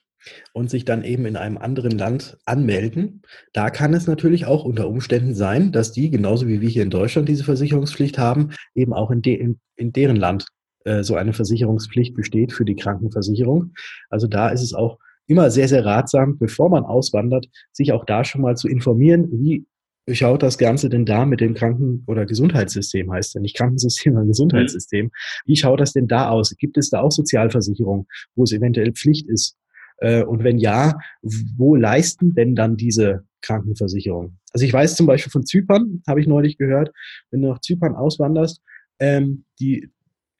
und 0.53 0.71
sich 0.71 0.85
dann 0.85 1.05
eben 1.05 1.27
in 1.27 1.37
einem 1.37 1.59
anderen 1.59 1.93
Land 1.93 2.39
anmelden. 2.45 3.23
Da 3.53 3.71
kann 3.71 3.95
es 3.95 4.07
natürlich 4.07 4.47
auch 4.47 4.65
unter 4.65 4.89
Umständen 4.89 5.35
sein, 5.35 5.73
dass 5.73 5.93
die, 5.93 6.11
genauso 6.11 6.49
wie 6.49 6.61
wir 6.61 6.69
hier 6.69 6.83
in 6.83 6.91
Deutschland 6.91 7.29
diese 7.29 7.45
Versicherungspflicht 7.45 8.19
haben, 8.19 8.51
eben 8.75 8.93
auch 8.93 9.11
in, 9.11 9.23
de 9.23 9.35
in, 9.35 9.61
in 9.77 9.93
deren 9.93 10.17
Land 10.17 10.47
äh, 10.85 11.03
so 11.03 11.17
eine 11.17 11.33
Versicherungspflicht 11.33 12.15
besteht 12.15 12.53
für 12.53 12.65
die 12.65 12.77
Krankenversicherung. 12.77 13.73
Also 14.11 14.27
da 14.27 14.49
ist 14.49 14.63
es 14.63 14.75
auch 14.75 14.99
immer 15.27 15.51
sehr, 15.51 15.69
sehr 15.69 15.85
ratsam, 15.85 16.39
bevor 16.39 16.71
man 16.71 16.85
auswandert, 16.85 17.47
sich 17.73 17.93
auch 17.93 18.05
da 18.05 18.25
schon 18.25 18.43
mal 18.43 18.57
zu 18.57 18.69
informieren, 18.69 19.29
wie 19.33 19.67
schaut 20.13 20.43
das 20.43 20.57
Ganze 20.59 20.89
denn 20.89 21.05
da 21.05 21.27
mit 21.27 21.41
dem 21.41 21.55
Kranken- 21.55 22.05
oder 22.07 22.27
Gesundheitssystem, 22.27 23.11
heißt 23.11 23.35
ja 23.35 23.41
nicht 23.41 23.57
Krankensystem, 23.57 24.13
sondern 24.13 24.29
Gesundheitssystem. 24.29 25.11
Wie 25.45 25.57
schaut 25.57 25.81
das 25.81 25.93
denn 25.93 26.07
da 26.07 26.29
aus? 26.29 26.55
Gibt 26.57 26.79
es 26.79 26.91
da 26.91 27.01
auch 27.01 27.11
Sozialversicherung, 27.11 28.07
wo 28.35 28.45
es 28.45 28.53
eventuell 28.53 28.93
Pflicht 28.93 29.29
ist, 29.29 29.57
äh, 29.99 30.23
und 30.23 30.45
wenn 30.45 30.59
ja, 30.59 30.99
wo 31.23 31.75
leisten 31.75 32.35
denn 32.35 32.55
dann 32.55 32.77
diese 32.77 33.25
Krankenversicherungen? 33.43 34.39
Also 34.53 34.65
ich 34.65 34.73
weiß 34.73 34.97
zum 34.97 35.07
Beispiel 35.07 35.31
von 35.31 35.45
Zypern, 35.45 36.03
habe 36.07 36.21
ich 36.21 36.27
neulich 36.27 36.59
gehört, 36.59 36.93
wenn 37.31 37.43
du 37.43 37.49
nach 37.49 37.61
Zypern 37.61 37.95
auswanderst, 37.95 38.63
ähm, 38.99 39.45
die 39.61 39.91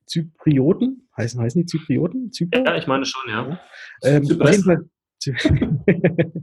Zyprioten, 0.07 1.09
heißen, 1.17 1.41
heißen 1.41 1.63
die 1.63 1.67
Zyprioten? 1.67 2.33
Zypern? 2.33 2.65
Ja, 2.65 2.77
ich 2.77 2.87
meine 2.87 3.05
schon, 3.05 3.29
ja. 3.29 3.61
Ähm, 4.03 4.23
auf, 4.41 4.51
jeden 4.51 4.65
Fall, 4.65 4.89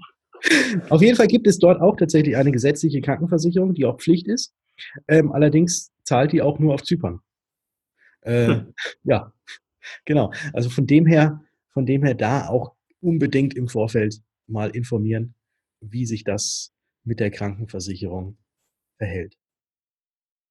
auf 0.90 1.02
jeden 1.02 1.16
Fall 1.16 1.28
gibt 1.28 1.48
es 1.48 1.60
dort 1.60 1.82
auch 1.82 1.96
tatsächlich 1.96 2.36
eine 2.36 2.52
gesetzliche 2.52 3.02
Krankenversicherung, 3.02 3.74
die 3.74 3.86
auch 3.86 4.00
Pflicht 4.00 4.28
ist. 4.28 4.54
Ähm, 5.08 5.32
allerdings 5.32 5.92
zahlt 6.04 6.32
die 6.32 6.42
auch 6.42 6.60
nur 6.60 6.74
auf 6.74 6.84
Zypern. 6.84 7.22
Äh, 8.22 8.48
hm. 8.48 8.74
Ja, 9.04 9.34
genau. 10.06 10.32
Also 10.54 10.70
von 10.70 10.88
dem 10.88 11.06
her, 11.06 11.42
von 11.70 11.86
dem 11.86 12.04
her 12.04 12.16
da 12.16 12.48
auch 12.48 12.76
unbedingt 13.04 13.56
im 13.56 13.68
Vorfeld 13.68 14.22
mal 14.48 14.70
informieren, 14.70 15.36
wie 15.82 16.06
sich 16.06 16.24
das 16.24 16.74
mit 17.04 17.20
der 17.20 17.32
Krankenversicherung 17.32 18.38
verhält. 18.98 19.38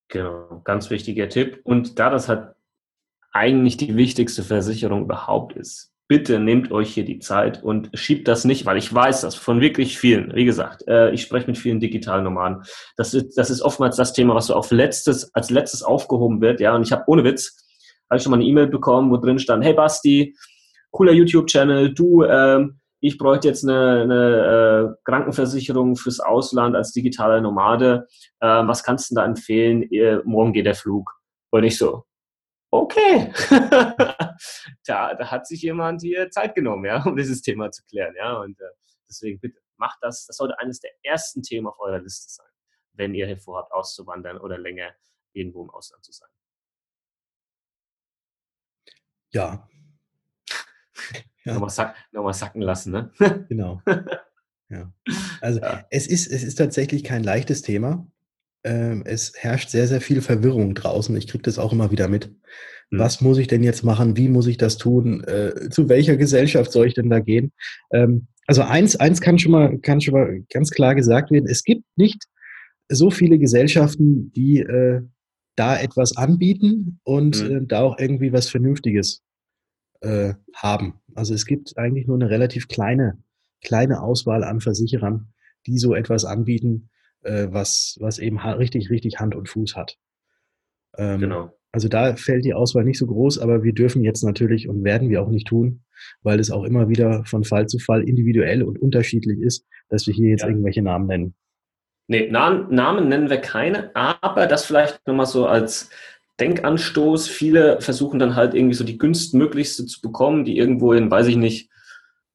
Genau, 0.08 0.60
ganz 0.64 0.90
wichtiger 0.90 1.28
Tipp. 1.28 1.60
Und 1.64 1.98
da 1.98 2.10
das 2.10 2.28
halt 2.28 2.54
eigentlich 3.32 3.78
die 3.78 3.96
wichtigste 3.96 4.42
Versicherung 4.42 5.04
überhaupt 5.04 5.56
ist, 5.56 5.92
bitte 6.06 6.38
nehmt 6.38 6.70
euch 6.70 6.92
hier 6.92 7.06
die 7.06 7.20
Zeit 7.20 7.62
und 7.62 7.88
schiebt 7.94 8.28
das 8.28 8.44
nicht, 8.44 8.66
weil 8.66 8.76
ich 8.76 8.92
weiß 8.92 9.22
das 9.22 9.34
von 9.34 9.62
wirklich 9.62 9.98
vielen. 9.98 10.34
Wie 10.34 10.44
gesagt, 10.44 10.86
äh, 10.86 11.10
ich 11.12 11.22
spreche 11.22 11.46
mit 11.46 11.56
vielen 11.56 11.80
digitalen 11.80 12.24
Nomaden. 12.24 12.62
Das 12.98 13.14
ist, 13.14 13.38
das 13.38 13.48
ist 13.48 13.62
oftmals 13.62 13.96
das 13.96 14.12
Thema, 14.12 14.34
was 14.34 14.48
so 14.48 14.54
auf 14.54 14.70
letztes, 14.70 15.34
als 15.34 15.48
letztes 15.48 15.82
aufgehoben 15.82 16.42
wird. 16.42 16.60
Ja, 16.60 16.76
und 16.76 16.82
ich 16.82 16.92
habe 16.92 17.04
ohne 17.06 17.24
Witz, 17.24 17.56
habe 18.10 18.18
ich 18.18 18.22
schon 18.22 18.30
mal 18.30 18.36
eine 18.36 18.44
E-Mail 18.44 18.66
bekommen, 18.66 19.10
wo 19.10 19.16
drin 19.16 19.38
stand, 19.38 19.64
hey 19.64 19.72
Basti, 19.72 20.36
cooler 20.92 21.12
YouTube-Channel, 21.12 21.92
du, 21.94 22.22
ähm, 22.22 22.80
ich 23.00 23.18
bräuchte 23.18 23.48
jetzt 23.48 23.64
eine, 23.64 24.02
eine 24.02 24.94
äh, 24.94 25.02
Krankenversicherung 25.04 25.96
fürs 25.96 26.20
Ausland 26.20 26.76
als 26.76 26.92
digitaler 26.92 27.40
Nomade. 27.40 28.06
Ähm, 28.40 28.68
was 28.68 28.84
kannst 28.84 29.10
du 29.10 29.16
da 29.16 29.24
empfehlen? 29.24 29.82
Ihr, 29.82 30.22
morgen 30.24 30.52
geht 30.52 30.66
der 30.66 30.76
Flug. 30.76 31.10
Und 31.50 31.64
ich 31.64 31.76
so, 31.76 32.04
okay. 32.70 33.32
da, 34.86 35.14
da 35.14 35.30
hat 35.30 35.46
sich 35.48 35.62
jemand 35.62 36.02
hier 36.02 36.30
Zeit 36.30 36.54
genommen, 36.54 36.84
ja, 36.84 37.02
um 37.04 37.16
dieses 37.16 37.42
Thema 37.42 37.72
zu 37.72 37.82
klären. 37.84 38.14
Ja, 38.16 38.38
und 38.38 38.60
äh, 38.60 38.64
deswegen 39.08 39.40
bitte 39.40 39.58
macht 39.76 39.98
das. 40.00 40.26
Das 40.26 40.36
sollte 40.36 40.58
eines 40.60 40.78
der 40.78 40.92
ersten 41.02 41.42
Themen 41.42 41.66
auf 41.66 41.80
eurer 41.80 41.98
Liste 41.98 42.30
sein, 42.30 42.50
wenn 42.92 43.14
ihr 43.14 43.26
hier 43.26 43.38
vorhabt, 43.38 43.72
auszuwandern 43.72 44.38
oder 44.38 44.58
länger 44.58 44.92
irgendwo 45.32 45.64
im 45.64 45.70
Ausland 45.70 46.04
zu 46.04 46.12
sein. 46.12 46.28
Ja, 49.32 49.66
ja. 51.44 51.54
nochmal, 51.54 51.70
sack, 51.70 51.94
nochmal 52.12 52.34
sacken 52.34 52.62
lassen, 52.62 52.92
ne? 52.92 53.10
genau. 53.48 53.80
Ja. 54.68 54.92
Also 55.40 55.60
ja. 55.60 55.84
Es, 55.90 56.06
ist, 56.06 56.30
es 56.30 56.42
ist 56.42 56.56
tatsächlich 56.56 57.04
kein 57.04 57.22
leichtes 57.22 57.62
Thema. 57.62 58.06
Ähm, 58.64 59.02
es 59.04 59.32
herrscht 59.36 59.70
sehr, 59.70 59.86
sehr 59.86 60.00
viel 60.00 60.22
Verwirrung 60.22 60.74
draußen. 60.74 61.16
Ich 61.16 61.26
kriege 61.26 61.42
das 61.42 61.58
auch 61.58 61.72
immer 61.72 61.90
wieder 61.90 62.08
mit. 62.08 62.30
Mhm. 62.90 62.98
Was 62.98 63.20
muss 63.20 63.38
ich 63.38 63.48
denn 63.48 63.62
jetzt 63.62 63.82
machen? 63.82 64.16
Wie 64.16 64.28
muss 64.28 64.46
ich 64.46 64.56
das 64.56 64.78
tun? 64.78 65.24
Äh, 65.24 65.68
zu 65.70 65.88
welcher 65.88 66.16
Gesellschaft 66.16 66.72
soll 66.72 66.86
ich 66.86 66.94
denn 66.94 67.10
da 67.10 67.20
gehen? 67.20 67.52
Ähm, 67.92 68.28
also 68.46 68.62
eins, 68.62 68.96
eins 68.96 69.20
kann 69.20 69.38
schon 69.38 69.52
mal, 69.52 69.78
kann 69.78 70.00
schon 70.00 70.14
mal 70.14 70.42
ganz 70.50 70.70
klar 70.70 70.94
gesagt 70.94 71.30
werden. 71.30 71.48
Es 71.48 71.64
gibt 71.64 71.84
nicht 71.96 72.24
so 72.88 73.10
viele 73.10 73.38
Gesellschaften, 73.38 74.32
die 74.32 74.60
äh, 74.60 75.02
da 75.56 75.78
etwas 75.78 76.16
anbieten 76.16 77.00
und 77.02 77.42
mhm. 77.42 77.56
äh, 77.56 77.66
da 77.66 77.82
auch 77.82 77.98
irgendwie 77.98 78.32
was 78.32 78.48
Vernünftiges 78.48 79.22
äh, 80.02 80.34
haben. 80.54 81.00
Also 81.14 81.34
es 81.34 81.46
gibt 81.46 81.76
eigentlich 81.78 82.06
nur 82.06 82.16
eine 82.16 82.30
relativ 82.30 82.68
kleine, 82.68 83.22
kleine 83.64 84.02
Auswahl 84.02 84.44
an 84.44 84.60
Versicherern, 84.60 85.32
die 85.66 85.78
so 85.78 85.94
etwas 85.94 86.24
anbieten, 86.24 86.90
äh, 87.22 87.48
was, 87.50 87.96
was 88.00 88.18
eben 88.18 88.38
richtig, 88.38 88.90
richtig 88.90 89.20
Hand 89.20 89.34
und 89.34 89.48
Fuß 89.48 89.76
hat. 89.76 89.96
Ähm, 90.98 91.20
genau. 91.20 91.52
Also 91.72 91.88
da 91.88 92.16
fällt 92.16 92.44
die 92.44 92.52
Auswahl 92.52 92.84
nicht 92.84 92.98
so 92.98 93.06
groß, 93.06 93.38
aber 93.38 93.62
wir 93.62 93.72
dürfen 93.72 94.04
jetzt 94.04 94.22
natürlich 94.22 94.68
und 94.68 94.84
werden 94.84 95.08
wir 95.08 95.22
auch 95.22 95.30
nicht 95.30 95.46
tun, 95.46 95.84
weil 96.22 96.38
es 96.38 96.50
auch 96.50 96.64
immer 96.64 96.90
wieder 96.90 97.24
von 97.24 97.44
Fall 97.44 97.66
zu 97.66 97.78
Fall 97.78 98.06
individuell 98.06 98.62
und 98.62 98.78
unterschiedlich 98.78 99.40
ist, 99.40 99.66
dass 99.88 100.06
wir 100.06 100.12
hier 100.12 100.28
jetzt 100.28 100.42
ja. 100.42 100.48
irgendwelche 100.48 100.82
Namen 100.82 101.06
nennen. 101.06 101.34
Nee, 102.08 102.28
Namen, 102.30 102.74
Namen 102.74 103.08
nennen 103.08 103.30
wir 103.30 103.38
keine, 103.38 103.94
aber 103.96 104.46
das 104.46 104.66
vielleicht 104.66 105.06
nochmal 105.06 105.24
so 105.24 105.46
als 105.46 105.88
Denkanstoß. 106.42 107.28
Viele 107.28 107.80
versuchen 107.80 108.18
dann 108.18 108.34
halt 108.34 108.54
irgendwie 108.54 108.74
so 108.74 108.84
die 108.84 108.98
günstigmöglichste 108.98 109.86
zu 109.86 110.00
bekommen, 110.00 110.44
die 110.44 110.58
irgendwo 110.58 110.92
in, 110.92 111.10
weiß 111.10 111.28
ich 111.28 111.36
nicht, 111.36 111.70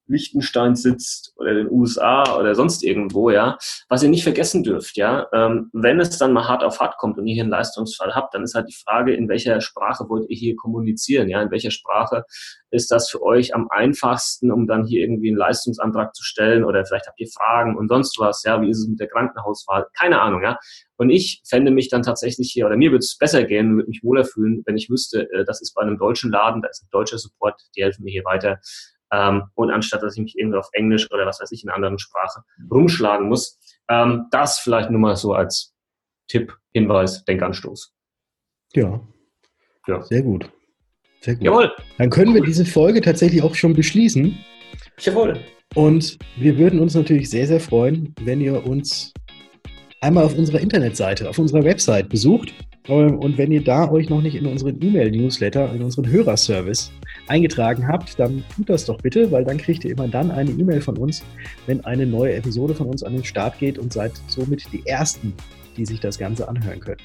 Liechtenstein 0.08 0.76
sitzt 0.76 1.34
oder 1.38 1.54
den 1.54 1.70
USA 1.70 2.38
oder 2.38 2.56
sonst 2.56 2.84
irgendwo, 2.84 3.30
ja. 3.30 3.58
Was 3.90 4.04
ihr 4.04 4.10
nicht 4.10 4.24
vergessen 4.24 4.64
dürft, 4.64 4.98
ja, 4.98 5.28
ähm, 5.34 5.70
wenn 5.74 6.00
es 6.00 6.18
dann 6.18 6.34
mal 6.34 6.48
hart 6.48 6.64
auf 6.64 6.80
hart 6.80 6.98
kommt 6.98 7.18
und 7.18 7.28
ihr 7.28 7.34
hier 7.34 7.44
einen 7.44 7.52
Leistungsfall 7.52 8.16
habt, 8.16 8.34
dann 8.34 8.44
ist 8.44 8.56
halt 8.56 8.70
die 8.70 8.76
Frage, 8.76 9.14
in 9.14 9.30
welcher 9.30 9.62
Sprache 9.62 10.10
wollt 10.10 10.30
ihr 10.30 10.38
hier 10.38 10.56
kommunizieren, 10.56 11.30
ja, 11.30 11.42
in 11.42 11.52
welcher 11.52 11.72
Sprache 11.72 12.24
ist 12.70 12.92
das 12.92 13.10
für 13.10 13.22
euch 13.24 13.56
am 13.56 13.68
einfachsten, 13.70 14.52
um 14.52 14.68
dann 14.68 14.86
hier 14.86 15.02
irgendwie 15.02 15.30
einen 15.30 15.38
Leistungsantrag 15.38 16.14
zu 16.16 16.24
stellen 16.24 16.64
oder 16.64 16.86
vielleicht 16.86 17.08
habt 17.08 17.20
ihr 17.20 17.28
Fragen 17.28 17.78
und 17.78 17.88
sonst 17.88 18.20
was, 18.20 18.44
ja, 18.44 18.62
wie 18.62 18.70
ist 18.70 18.80
es 18.80 18.88
mit 18.88 19.00
der 19.00 19.08
Krankenhauswahl, 19.08 19.88
keine 19.98 20.22
Ahnung, 20.22 20.44
ja. 20.44 20.58
Und 20.98 21.12
ich 21.12 21.42
fände 21.48 21.72
mich 21.72 21.90
dann 21.90 22.02
tatsächlich 22.02 22.52
hier, 22.52 22.66
oder 22.66 22.76
mir 22.76 22.92
würde 22.92 23.04
es 23.04 23.18
besser 23.18 23.44
gehen, 23.44 23.76
würde 23.76 23.90
mich 23.90 24.04
wohler 24.04 24.26
fühlen, 24.26 24.64
wenn 24.66 24.78
ich 24.78 24.90
wüsste, 24.90 25.32
äh, 25.32 25.46
das 25.46 25.62
ist 25.62 25.74
bei 25.74 25.84
einem 25.84 25.98
deutschen 25.98 26.32
Laden, 26.32 26.62
da 26.62 26.70
ist 26.70 26.84
ein 26.84 26.90
deutscher 26.92 27.20
Support, 27.20 27.62
die 27.76 27.84
helfen 27.84 28.04
mir 28.04 28.12
hier 28.12 28.26
weiter 28.26 28.60
ähm, 29.12 29.44
und 29.56 29.72
anstatt 29.72 30.04
dass 30.04 30.16
ich 30.16 30.24
mich 30.24 30.38
irgendwie 30.38 30.58
auf 30.58 30.70
Englisch 30.74 31.10
oder 31.12 31.26
was 31.26 31.40
weiß 31.40 31.52
ich 31.52 31.64
in 31.64 31.70
einer 31.70 31.76
anderen 31.76 32.00
Sprache 32.00 32.42
rumschlagen 32.72 33.30
muss. 33.30 33.60
Ähm, 33.90 34.26
das 34.32 34.60
vielleicht 34.60 34.90
nur 34.90 35.00
mal 35.00 35.16
so 35.16 35.34
als 35.34 35.74
Tipp, 36.28 36.54
Hinweis, 36.74 37.24
Denkanstoß. 37.26 37.94
Ja. 38.74 39.00
ja. 39.88 40.02
Sehr 40.04 40.22
gut. 40.22 40.52
Sehr 41.22 41.36
gut. 41.36 41.44
Jawohl. 41.44 41.72
Dann 41.98 42.10
können 42.10 42.34
wir 42.34 42.42
diese 42.42 42.66
Folge 42.66 43.02
tatsächlich 43.02 43.42
auch 43.42 43.56
schon 43.56 43.74
beschließen. 43.74 44.38
Jawohl. 45.00 45.40
Und 45.76 46.18
wir 46.38 46.58
würden 46.58 46.80
uns 46.80 46.96
natürlich 46.96 47.30
sehr, 47.30 47.48
sehr 47.48 47.60
freuen, 47.60 48.14
wenn 48.22 48.42
ihr 48.42 48.66
uns 48.66 49.14
einmal 50.02 50.26
auf 50.26 50.38
unserer 50.38 50.60
Internetseite, 50.60 51.30
auf 51.30 51.40
unserer 51.40 51.64
Website 51.64 52.10
besucht 52.10 52.54
und 52.88 53.38
wenn 53.38 53.52
ihr 53.52 53.64
da 53.64 53.92
euch 53.92 54.10
noch 54.10 54.22
nicht 54.22 54.36
in 54.36 54.46
unseren 54.46 54.82
E-Mail-Newsletter, 54.82 55.74
in 55.74 55.82
unseren 55.82 56.08
Hörerservice 56.08 56.92
eingetragen 57.28 57.88
habt, 57.88 58.18
dann 58.18 58.44
tut 58.56 58.70
das 58.70 58.86
doch 58.86 58.98
bitte, 59.02 59.32
weil 59.32 59.44
dann 59.44 59.58
kriegt 59.58 59.84
ihr 59.84 59.92
immer 59.92 60.08
dann 60.08 60.32
eine 60.32 60.52
E-Mail 60.52 60.82
von 60.82 60.98
uns, 60.98 61.24
wenn 61.66 61.84
eine 61.84 62.06
neue 62.06 62.36
Episode 62.36 62.74
von 62.74 62.88
uns 62.88 63.04
an 63.04 63.14
den 63.14 63.24
Start 63.24 63.60
geht 63.60 63.78
und 63.78 63.92
seid 63.92 64.14
somit 64.28 64.72
die 64.72 64.86
Ersten, 64.86 65.34
die 65.76 65.86
sich 65.86 66.00
das 66.00 66.18
Ganze 66.18 66.48
anhören 66.48 66.80
können. 66.80 67.02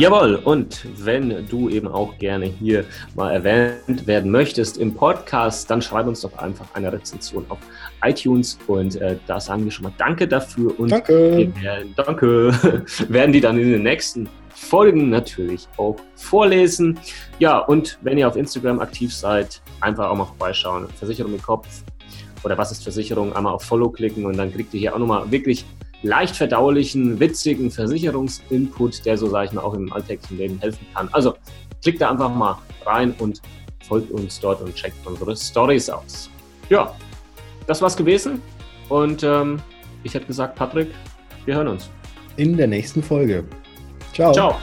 Jawohl, 0.00 0.36
und 0.36 0.86
wenn 1.04 1.48
du 1.48 1.68
eben 1.68 1.88
auch 1.88 2.16
gerne 2.18 2.46
hier 2.46 2.84
mal 3.16 3.32
erwähnt 3.32 4.06
werden 4.06 4.30
möchtest 4.30 4.78
im 4.78 4.94
Podcast, 4.94 5.68
dann 5.68 5.82
schreib 5.82 6.06
uns 6.06 6.20
doch 6.20 6.38
einfach 6.38 6.72
eine 6.74 6.92
Rezension 6.92 7.44
auf 7.48 7.58
iTunes 8.04 8.60
und 8.68 8.94
äh, 8.94 9.16
da 9.26 9.40
sagen 9.40 9.64
wir 9.64 9.72
schon 9.72 9.82
mal 9.82 9.92
Danke 9.98 10.28
dafür 10.28 10.78
und 10.78 10.92
danke. 10.92 11.36
Wir 11.38 11.62
werden, 11.62 11.94
danke, 11.96 12.52
werden 13.08 13.32
die 13.32 13.40
dann 13.40 13.58
in 13.58 13.72
den 13.72 13.82
nächsten 13.82 14.28
Folgen 14.54 15.10
natürlich 15.10 15.66
auch 15.78 15.96
vorlesen. 16.14 16.96
Ja, 17.40 17.58
und 17.58 17.98
wenn 18.02 18.18
ihr 18.18 18.28
auf 18.28 18.36
Instagram 18.36 18.78
aktiv 18.78 19.12
seid, 19.12 19.60
einfach 19.80 20.10
auch 20.10 20.16
mal 20.16 20.26
vorbeischauen. 20.26 20.86
Versicherung 20.96 21.32
mit 21.32 21.42
Kopf 21.42 21.66
oder 22.44 22.56
was 22.56 22.70
ist 22.70 22.84
Versicherung, 22.84 23.32
einmal 23.32 23.52
auf 23.52 23.64
Follow 23.64 23.90
klicken 23.90 24.26
und 24.26 24.36
dann 24.36 24.52
kriegt 24.52 24.72
ihr 24.74 24.78
hier 24.78 24.94
auch 24.94 25.00
nochmal 25.00 25.28
wirklich 25.28 25.64
leicht 26.02 26.36
verdaulichen, 26.36 27.18
witzigen 27.18 27.70
Versicherungsinput, 27.70 29.04
der 29.04 29.18
so, 29.18 29.28
sage 29.28 29.46
ich 29.46 29.52
mal, 29.52 29.62
auch 29.62 29.74
im 29.74 29.92
alltäglichen 29.92 30.38
Leben 30.38 30.58
helfen 30.60 30.86
kann. 30.94 31.08
Also 31.12 31.34
klickt 31.82 32.00
da 32.00 32.10
einfach 32.10 32.32
mal 32.32 32.58
rein 32.84 33.14
und 33.18 33.42
folgt 33.86 34.10
uns 34.10 34.38
dort 34.40 34.60
und 34.60 34.74
checkt 34.74 35.06
unsere 35.06 35.36
Stories 35.36 35.90
aus. 35.90 36.30
Ja, 36.68 36.94
das 37.66 37.82
war's 37.82 37.96
gewesen. 37.96 38.40
Und 38.88 39.22
ähm, 39.22 39.60
ich 40.02 40.14
hätte 40.14 40.26
gesagt, 40.26 40.56
Patrick, 40.56 40.88
wir 41.44 41.56
hören 41.56 41.68
uns. 41.68 41.90
In 42.36 42.56
der 42.56 42.66
nächsten 42.66 43.02
Folge. 43.02 43.44
Ciao. 44.12 44.32
Ciao. 44.32 44.56